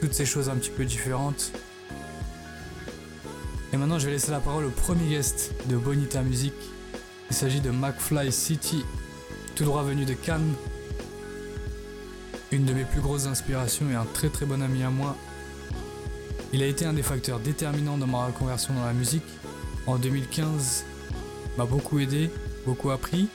toutes 0.00 0.14
ces 0.14 0.24
choses 0.24 0.48
un 0.48 0.54
petit 0.54 0.70
peu 0.70 0.86
différentes. 0.86 1.52
Et 3.74 3.76
maintenant, 3.76 3.98
je 3.98 4.06
vais 4.06 4.12
laisser 4.12 4.30
la 4.30 4.40
parole 4.40 4.64
au 4.64 4.70
premier 4.70 5.10
guest 5.10 5.52
de 5.66 5.76
Bonita 5.76 6.22
Music. 6.22 6.54
Il 7.28 7.36
s'agit 7.36 7.60
de 7.60 7.70
McFly 7.70 8.32
City, 8.32 8.82
tout 9.56 9.64
droit 9.64 9.82
venu 9.82 10.06
de 10.06 10.14
Cannes. 10.14 10.54
Une 12.50 12.64
de 12.64 12.72
mes 12.72 12.84
plus 12.84 13.02
grosses 13.02 13.26
inspirations 13.26 13.90
et 13.90 13.94
un 13.94 14.06
très 14.14 14.30
très 14.30 14.46
bon 14.46 14.62
ami 14.62 14.82
à 14.84 14.88
moi. 14.88 15.14
Il 16.54 16.62
a 16.62 16.66
été 16.66 16.86
un 16.86 16.94
des 16.94 17.02
facteurs 17.02 17.40
déterminants 17.40 17.98
dans 17.98 18.06
ma 18.06 18.24
reconversion 18.24 18.72
dans 18.72 18.86
la 18.86 18.94
musique 18.94 19.22
en 19.86 19.96
2015 19.96 20.84
m'a 21.56 21.64
beaucoup 21.64 21.98
aidé, 21.98 22.30
beaucoup 22.66 22.90
appris. 22.90 23.28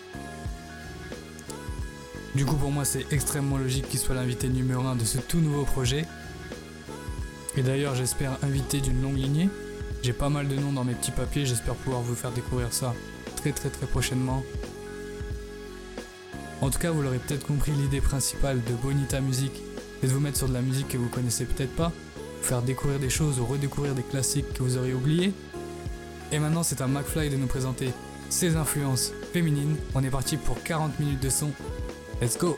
Du 2.36 2.46
coup 2.46 2.56
pour 2.56 2.72
moi 2.72 2.86
c'est 2.86 3.12
extrêmement 3.12 3.58
logique 3.58 3.90
qu'il 3.90 4.00
soit 4.00 4.16
l'invité 4.16 4.48
numéro 4.48 4.86
1 4.86 4.96
de 4.96 5.06
ce 5.06 5.18
tout 5.18 5.40
nouveau 5.40 5.64
projet. 5.64 6.06
Et 7.58 7.64
d'ailleurs 7.64 7.96
j'espère 7.96 8.38
inviter 8.44 8.80
d'une 8.80 9.02
longue 9.02 9.18
lignée. 9.18 9.50
J'ai 10.04 10.14
pas 10.14 10.30
mal 10.30 10.48
de 10.48 10.56
noms 10.56 10.74
dans 10.74 10.84
mes 10.84 10.94
petits 10.94 11.12
papiers, 11.12 11.46
j'espère 11.46 11.76
pouvoir 11.76 12.02
vous 12.02 12.16
faire 12.16 12.32
découvrir 12.32 12.74
ça 12.74 12.94
très 13.38 13.52
très 13.52 13.70
très 13.70 13.86
prochainement. 13.86 14.44
En 16.62 16.70
tout 16.70 16.80
cas 16.80 16.92
vous 16.92 17.02
l'aurez 17.02 17.20
peut-être 17.20 17.48
compris, 17.48 17.72
l'idée 17.72 18.02
principale 18.02 18.64
de 18.64 18.74
Bonita 18.74 19.20
Music 19.20 19.52
est 20.04 20.08
de 20.08 20.12
vous 20.12 20.20
mettre 20.20 20.38
sur 20.38 20.48
de 20.48 20.54
la 20.54 20.62
musique 20.62 20.90
que 20.90 20.98
vous 20.98 21.10
connaissez 21.10 21.46
peut-être 21.46 21.76
pas, 21.76 21.92
vous 22.40 22.48
faire 22.48 22.62
découvrir 22.62 23.00
des 23.00 23.10
choses 23.10 23.40
ou 23.40 23.46
redécouvrir 23.46 23.94
des 23.94 24.04
classiques 24.04 24.54
que 24.54 24.64
vous 24.64 24.78
auriez 24.78 24.94
oubliés. 24.94 25.34
Et 26.32 26.40
maintenant, 26.40 26.64
c'est 26.64 26.82
à 26.82 26.88
McFly 26.88 27.30
de 27.30 27.36
nous 27.36 27.48
présenter 27.48 27.94
ses 28.30 28.56
influences 28.56 29.12
féminines. 29.34 29.76
On 29.94 30.04
est 30.04 30.10
parti 30.10 30.38
pour 30.38 30.62
40 30.64 31.00
minutes 31.00 31.22
de 31.22 31.30
son. 31.30 31.52
Let's 32.22 32.38
go! 32.38 32.58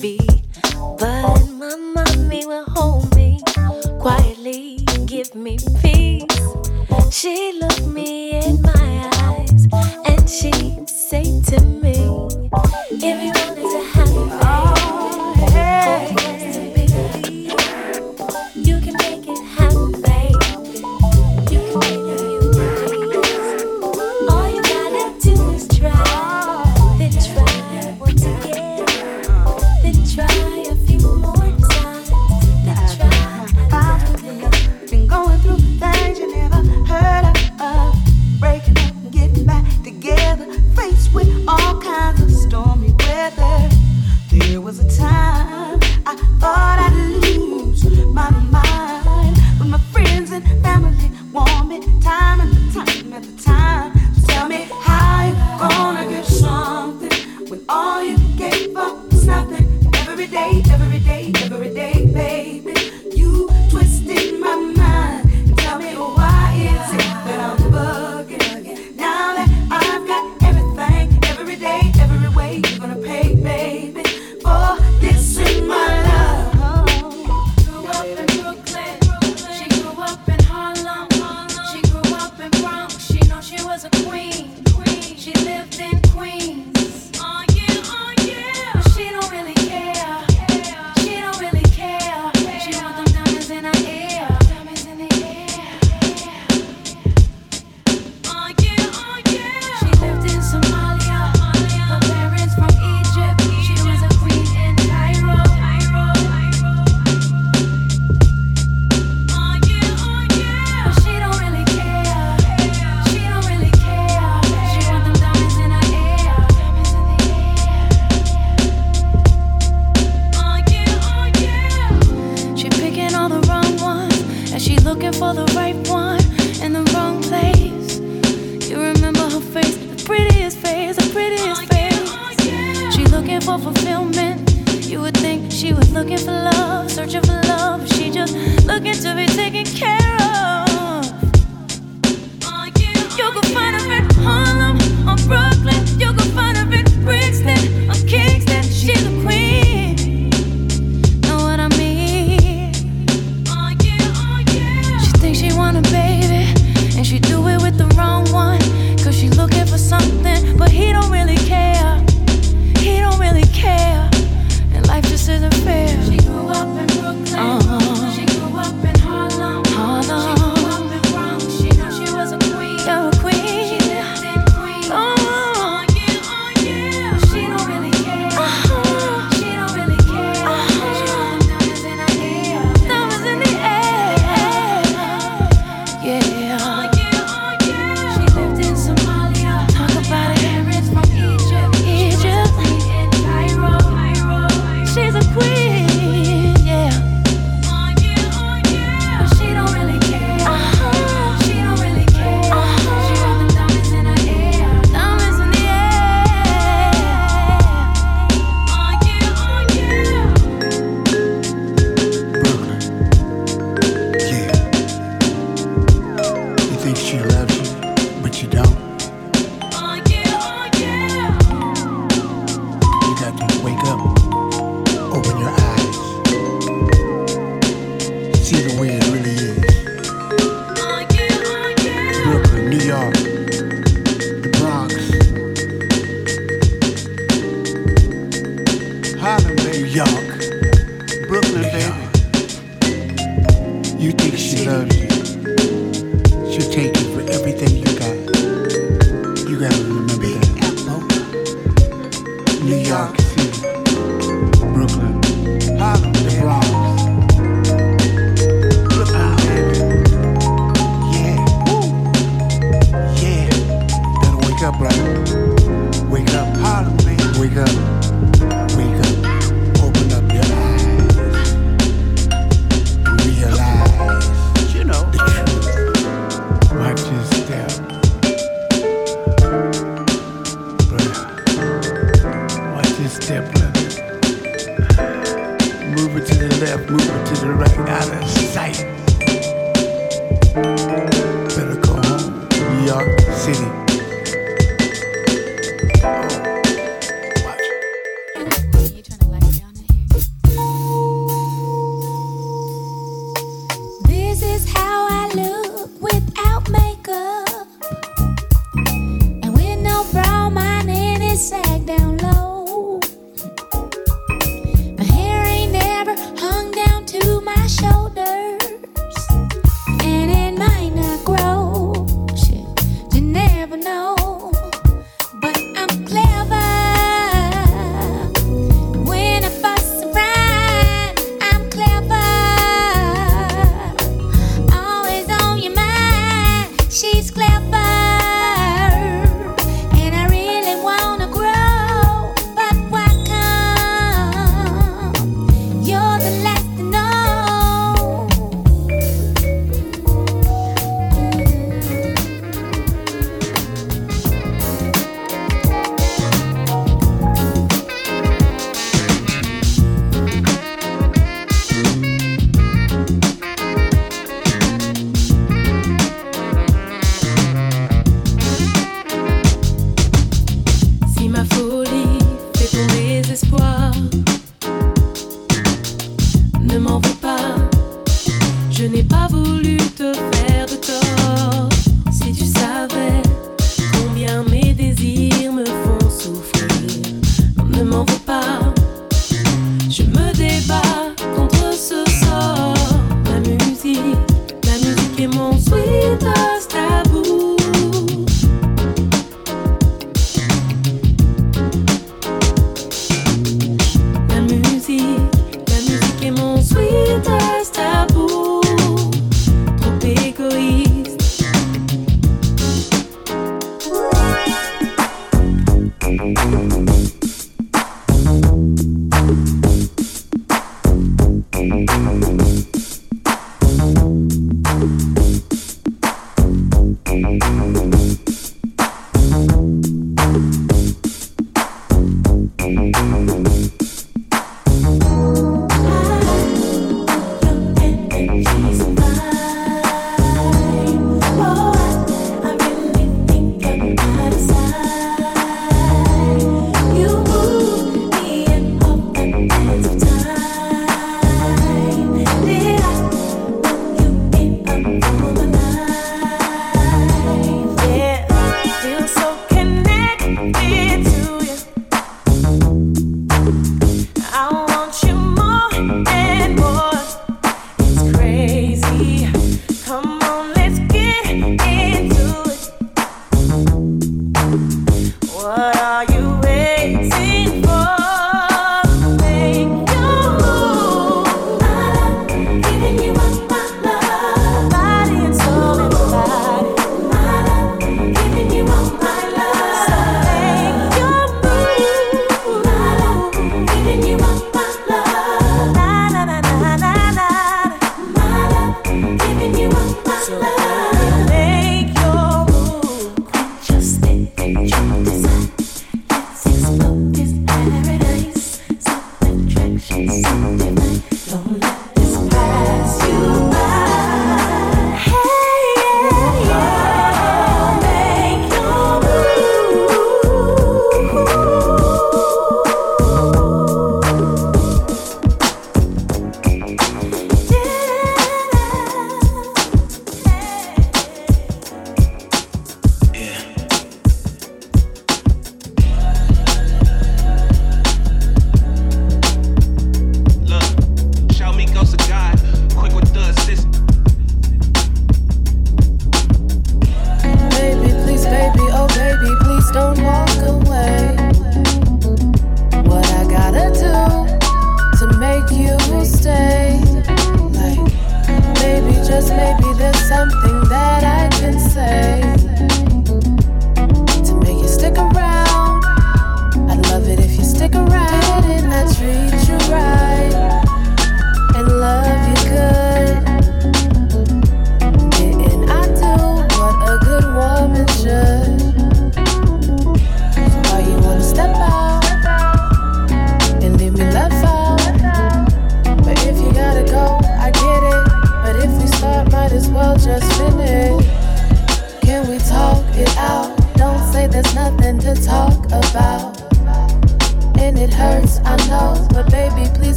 Be. 0.00 0.18
But 0.98 1.46
my 1.48 1.76
mommy 1.76 2.46
will 2.46 2.64
hold 2.68 3.14
me 3.16 3.40
quietly, 3.98 4.78
give 5.06 5.34
me 5.34 5.58
peace. 5.80 6.26
She 7.10 7.58
looked 7.60 7.86
me 7.86 8.32
in 8.32 8.62
my 8.62 9.10
eyes 9.24 9.66
and 10.06 10.28
she'd 10.28 10.88
say 10.88 11.24
to 11.24 11.60
me, 11.64 12.28
If 12.90 13.39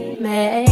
made. 0.00 0.67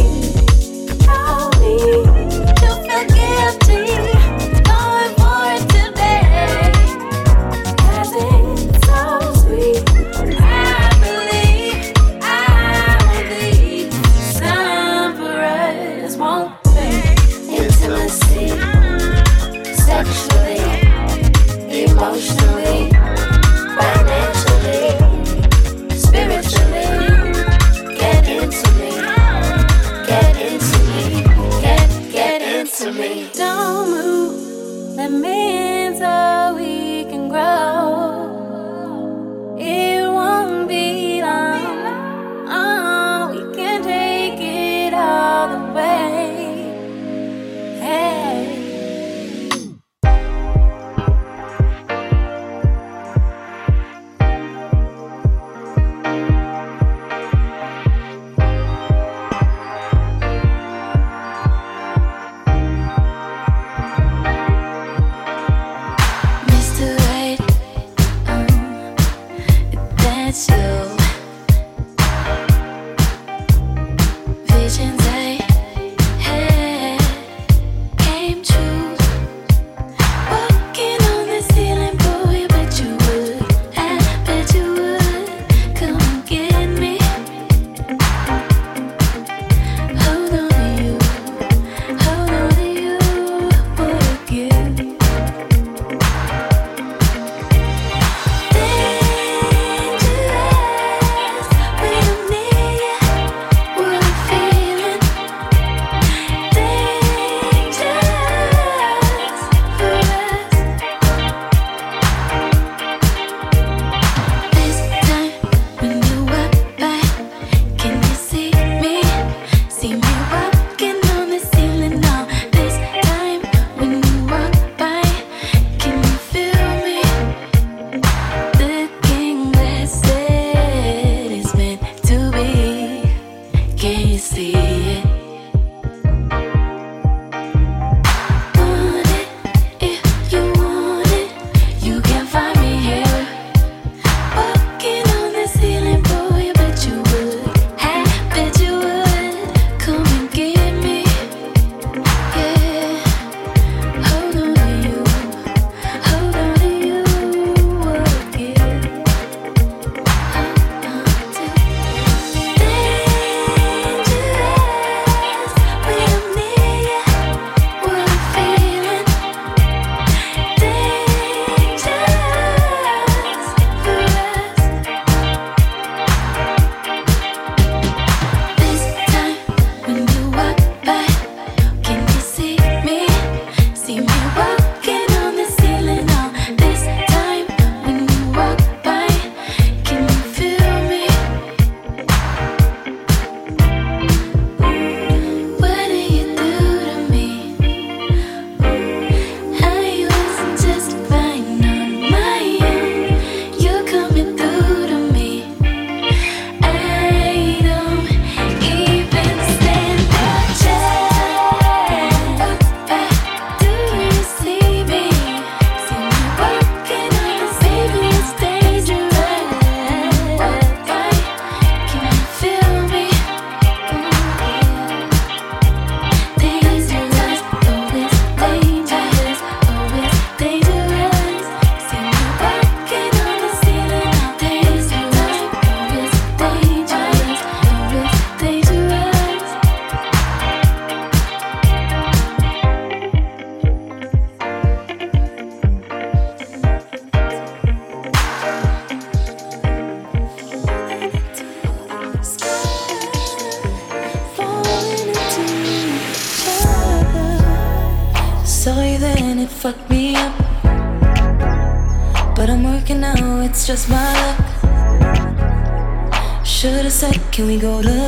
Can 267.37 267.45
we 267.45 267.55
go 267.55 267.83
to 267.83 268.06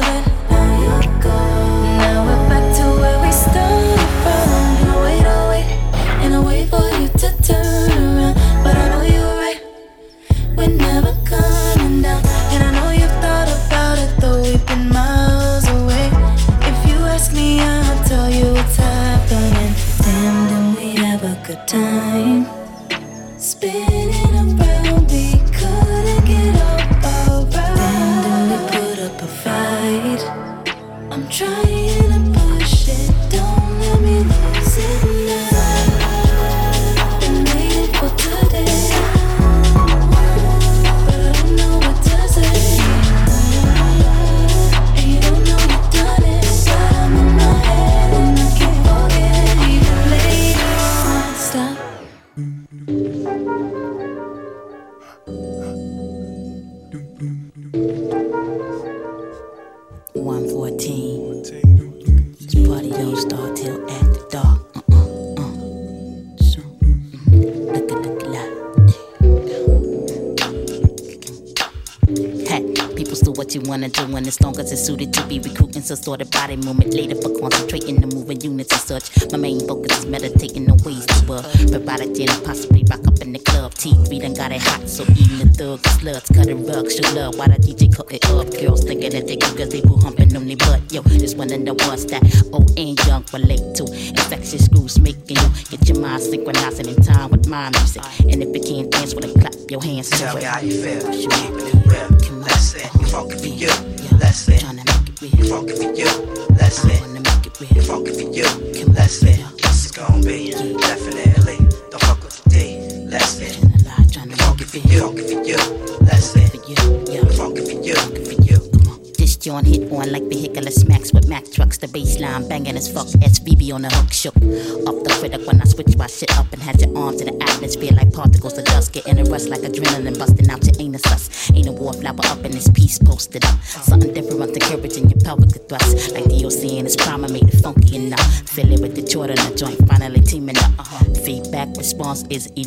Sort 75.96 76.22
of. 76.22 76.29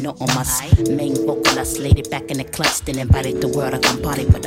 no 0.02 0.10
on 0.20 0.26
my 0.34 0.44
main 0.90 1.14
vocalist, 1.26 1.78
laid 1.78 1.98
it 1.98 2.10
back 2.10 2.30
in 2.30 2.38
the 2.38 2.44
clutch, 2.44 2.80
then 2.80 2.98
invited 2.98 3.40
the 3.40 3.48
world 3.48 3.72
to 3.72 3.78
come 3.78 4.02
party 4.02 4.26
with 4.26 4.41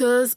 Cause 0.00 0.34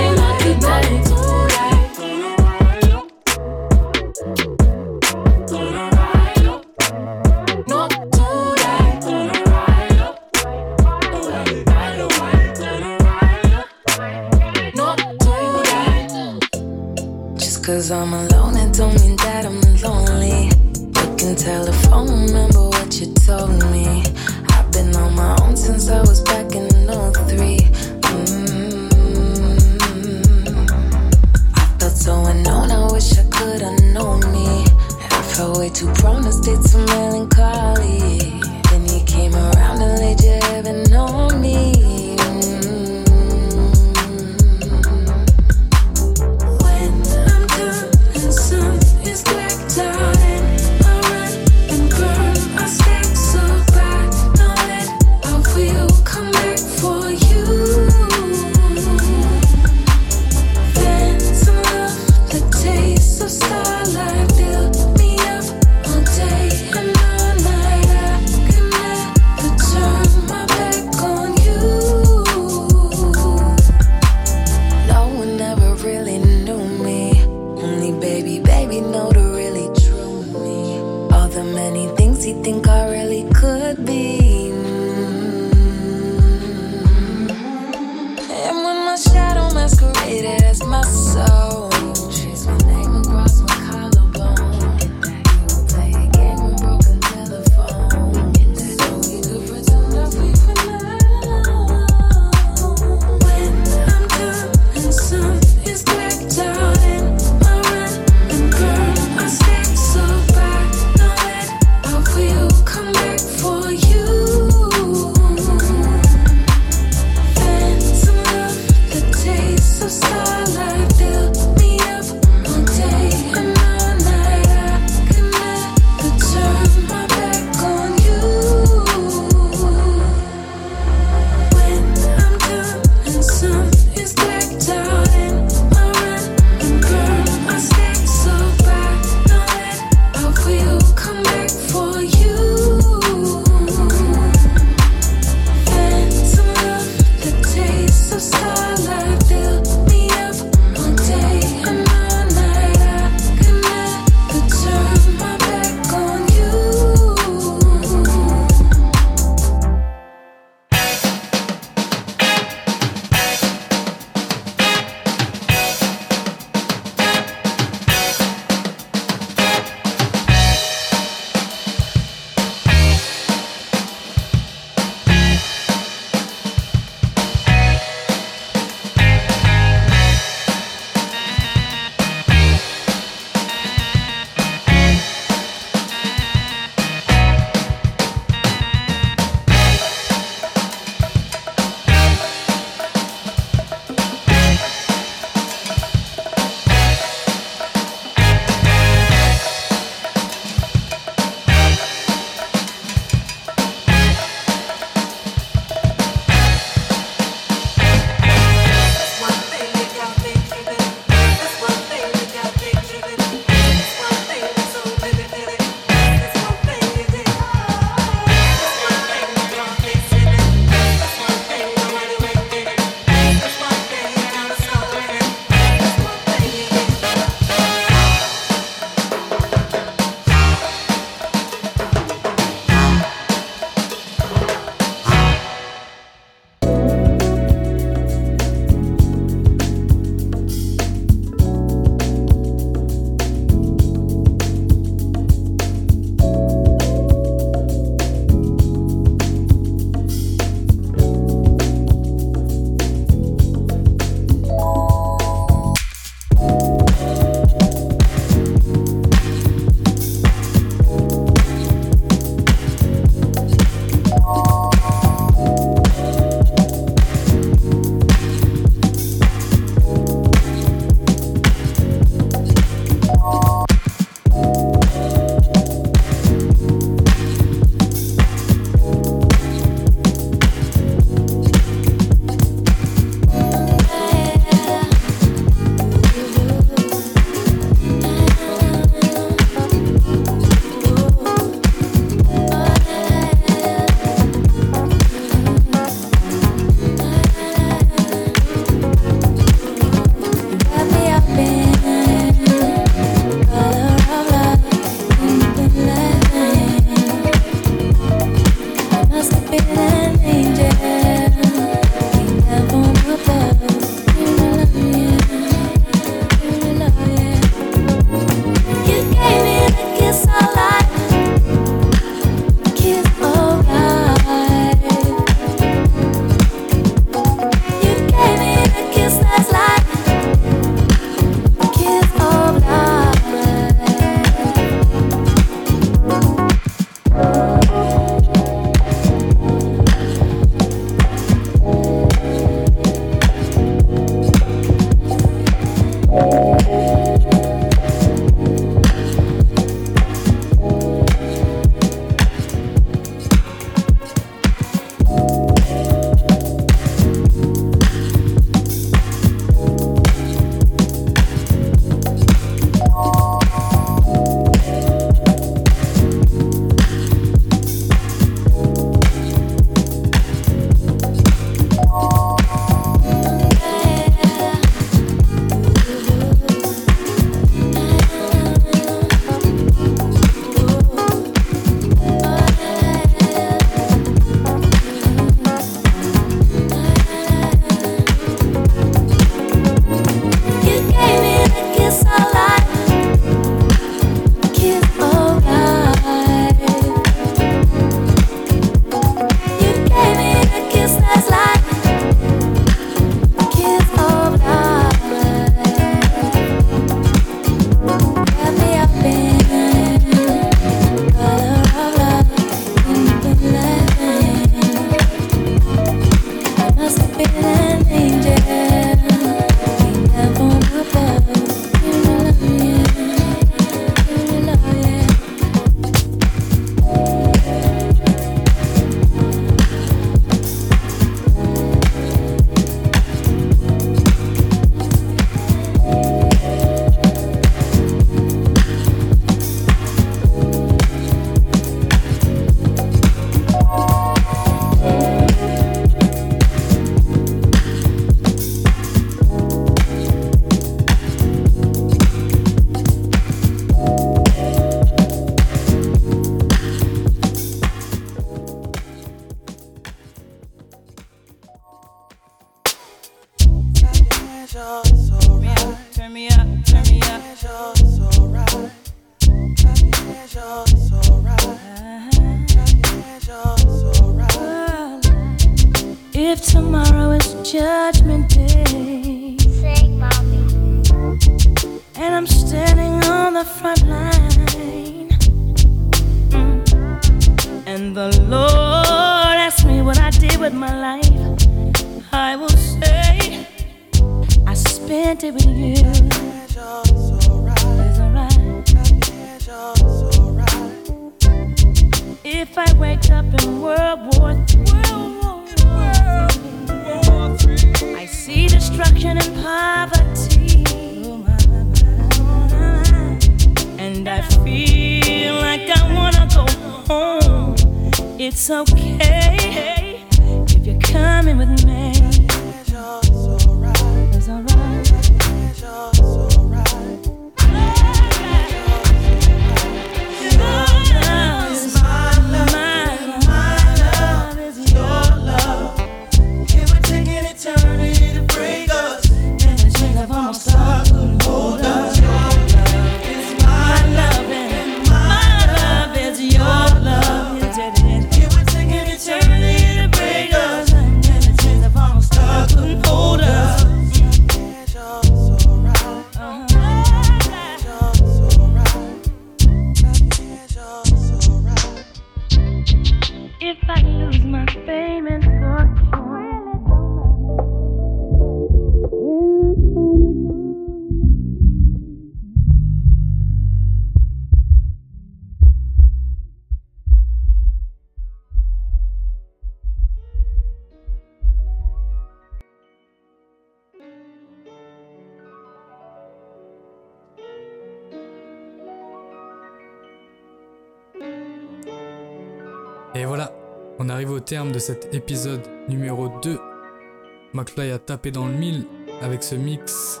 dans 597.96 598.26
le 598.26 598.32
mille 598.32 598.66
avec 599.02 599.24
ce 599.24 599.34
mix 599.34 600.00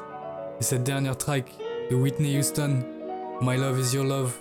et 0.60 0.62
cette 0.62 0.84
dernière 0.84 1.16
track 1.16 1.52
de 1.90 1.96
Whitney 1.96 2.38
Houston, 2.38 2.84
My 3.40 3.56
Love 3.56 3.80
Is 3.80 3.96
Your 3.96 4.04
Love. 4.04 4.32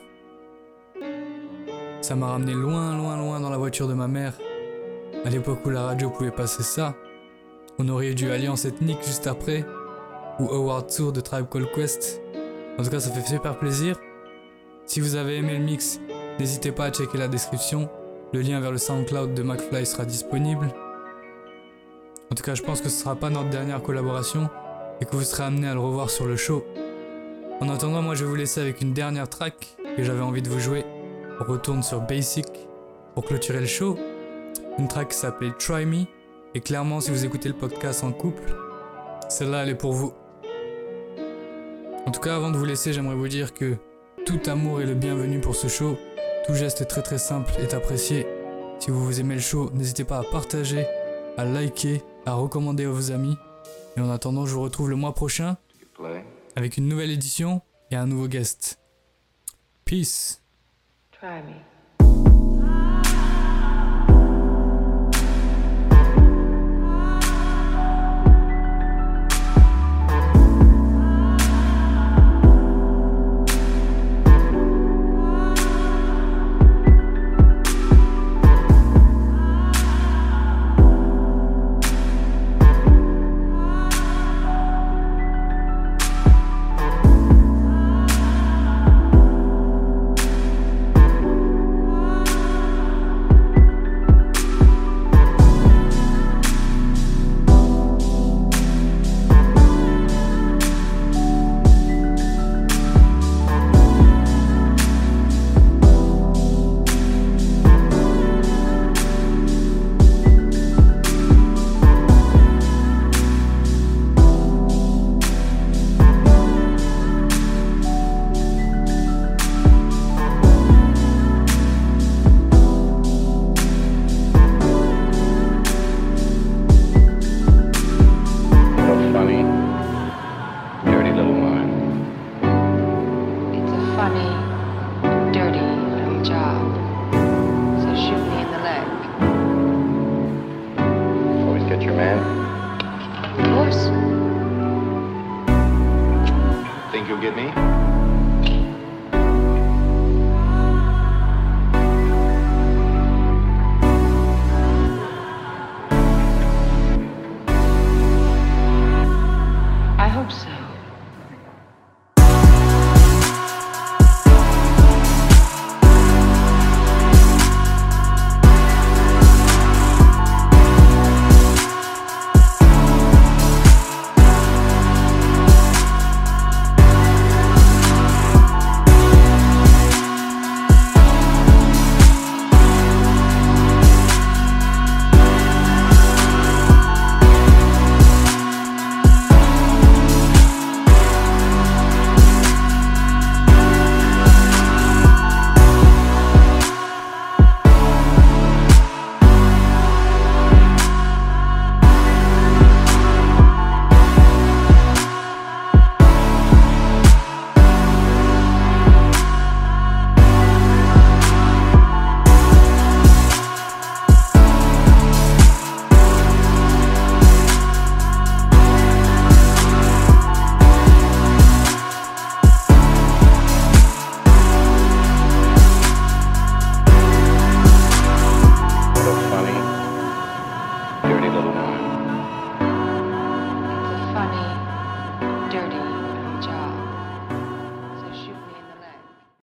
Ça 2.02 2.16
m'a 2.16 2.28
ramené 2.28 2.54
loin, 2.54 2.96
loin, 2.96 3.18
loin 3.18 3.40
dans 3.40 3.50
la 3.50 3.58
voiture 3.58 3.88
de 3.88 3.96
ma 3.96 4.08
mère. 4.08 4.34
À 5.26 5.32
l'époque 5.32 5.66
où 5.66 5.72
la 5.72 5.82
radio 5.82 6.12
pouvait 6.12 6.30
passer 6.30 6.62
ça, 6.62 6.94
on 7.80 7.90
aurait 7.90 8.14
du 8.14 8.30
Alliance 8.30 8.66
Ethnique 8.66 9.04
juste 9.04 9.26
après, 9.26 9.66
ou 10.40 10.48
Howard 10.48 10.94
Tour 10.96 11.12
de 11.12 11.20
Tribe 11.20 11.48
Called 11.50 11.72
Quest. 11.74 12.22
En 12.78 12.84
tout 12.84 12.90
cas, 12.92 13.00
ça 13.00 13.10
fait 13.10 13.28
super 13.28 13.58
plaisir. 13.58 14.00
Si 14.86 15.00
vous 15.00 15.16
avez 15.16 15.38
aimé 15.38 15.58
le 15.58 15.64
mix, 15.66 16.00
n'hésitez 16.40 16.72
pas 16.72 16.86
à 16.86 16.92
checker 16.92 17.18
la 17.18 17.28
description. 17.28 17.90
Le 18.32 18.42
lien 18.42 18.60
vers 18.60 18.72
le 18.72 18.78
SoundCloud 18.78 19.34
de 19.34 19.42
McFly 19.42 19.88
sera 19.88 20.06
disponible. 20.06 20.72
En 22.32 22.36
tout 22.36 22.44
cas, 22.44 22.54
je 22.54 22.62
pense 22.62 22.80
que 22.82 22.90
ce 22.90 23.00
sera 23.00 23.16
pas 23.16 23.32
notre 23.32 23.50
dernière 23.50 23.82
collaboration 23.82 24.50
et 25.02 25.06
que 25.06 25.16
vous 25.16 25.24
serez 25.24 25.44
amené 25.44 25.68
à 25.68 25.74
le 25.74 25.80
revoir 25.80 26.12
sur 26.12 26.28
le 26.28 26.36
show. 26.36 26.64
En 27.60 27.70
attendant, 27.70 28.04
moi 28.04 28.14
je 28.14 28.24
vais 28.24 28.30
vous 28.30 28.36
laisser 28.36 28.62
avec 28.62 28.82
une 28.82 28.94
dernière 28.94 29.28
track 29.28 29.78
que 29.98 30.04
j'avais 30.04 30.22
envie 30.22 30.44
de 30.44 30.50
vous 30.50 30.60
jouer. 30.60 30.86
On 31.40 31.44
retourne 31.44 31.82
sur 31.82 32.02
Basic 32.02 32.46
pour 33.16 33.26
clôturer 33.26 33.60
le 33.60 33.66
show. 33.66 33.98
Une 34.78 34.88
track 34.88 35.10
qui 35.10 35.18
s'appelait 35.18 35.52
Try 35.58 35.86
Me. 35.86 36.06
Et 36.54 36.62
clairement, 36.62 37.02
si 37.02 37.10
vous 37.10 37.26
écoutez 37.26 37.50
le 37.50 37.56
podcast 37.56 38.04
en 38.04 38.12
couple, 38.12 38.44
celle-là 39.28 39.64
elle 39.64 39.70
est 39.70 39.76
pour 39.76 39.94
vous. 39.94 40.14
En 42.06 42.12
tout 42.12 42.22
cas, 42.22 42.36
avant 42.36 42.52
de 42.52 42.58
vous 42.58 42.66
laisser, 42.66 42.94
j'aimerais 42.94 43.16
vous 43.16 43.28
dire 43.28 43.54
que 43.54 43.76
tout 44.26 44.40
amour 44.48 44.82
est 44.82 44.86
le 44.86 44.94
bienvenu 44.94 45.40
pour 45.40 45.56
ce 45.56 45.68
show. 45.68 45.98
Tout 46.46 46.54
geste 46.54 46.88
très 46.88 47.02
très 47.02 47.18
simple 47.18 47.52
est 47.60 47.74
apprécié. 47.74 48.28
Si 48.80 48.92
vous 48.92 49.20
aimez 49.20 49.36
le 49.36 49.42
show, 49.42 49.72
n'hésitez 49.74 50.04
pas 50.04 50.20
à 50.20 50.24
partager, 50.24 50.86
à 51.38 51.46
liker, 51.46 52.04
à 52.26 52.34
recommander 52.34 52.86
à 52.86 52.90
vos 52.90 53.12
amis. 53.12 53.38
Et 53.98 54.02
en 54.02 54.10
attendant, 54.10 54.46
je 54.46 54.54
vous 54.54 54.62
retrouve 54.62 54.90
le 54.90 54.96
mois 54.96 55.14
prochain 55.14 55.58
avec 56.56 56.78
une 56.78 56.88
nouvelle 56.88 57.12
édition 57.12 57.62
et 57.92 57.96
un 57.96 58.06
nouveau 58.06 58.28
guest. 58.28 58.80
Peace. 59.86 60.42
Try 61.12 61.42
me. 61.44 61.79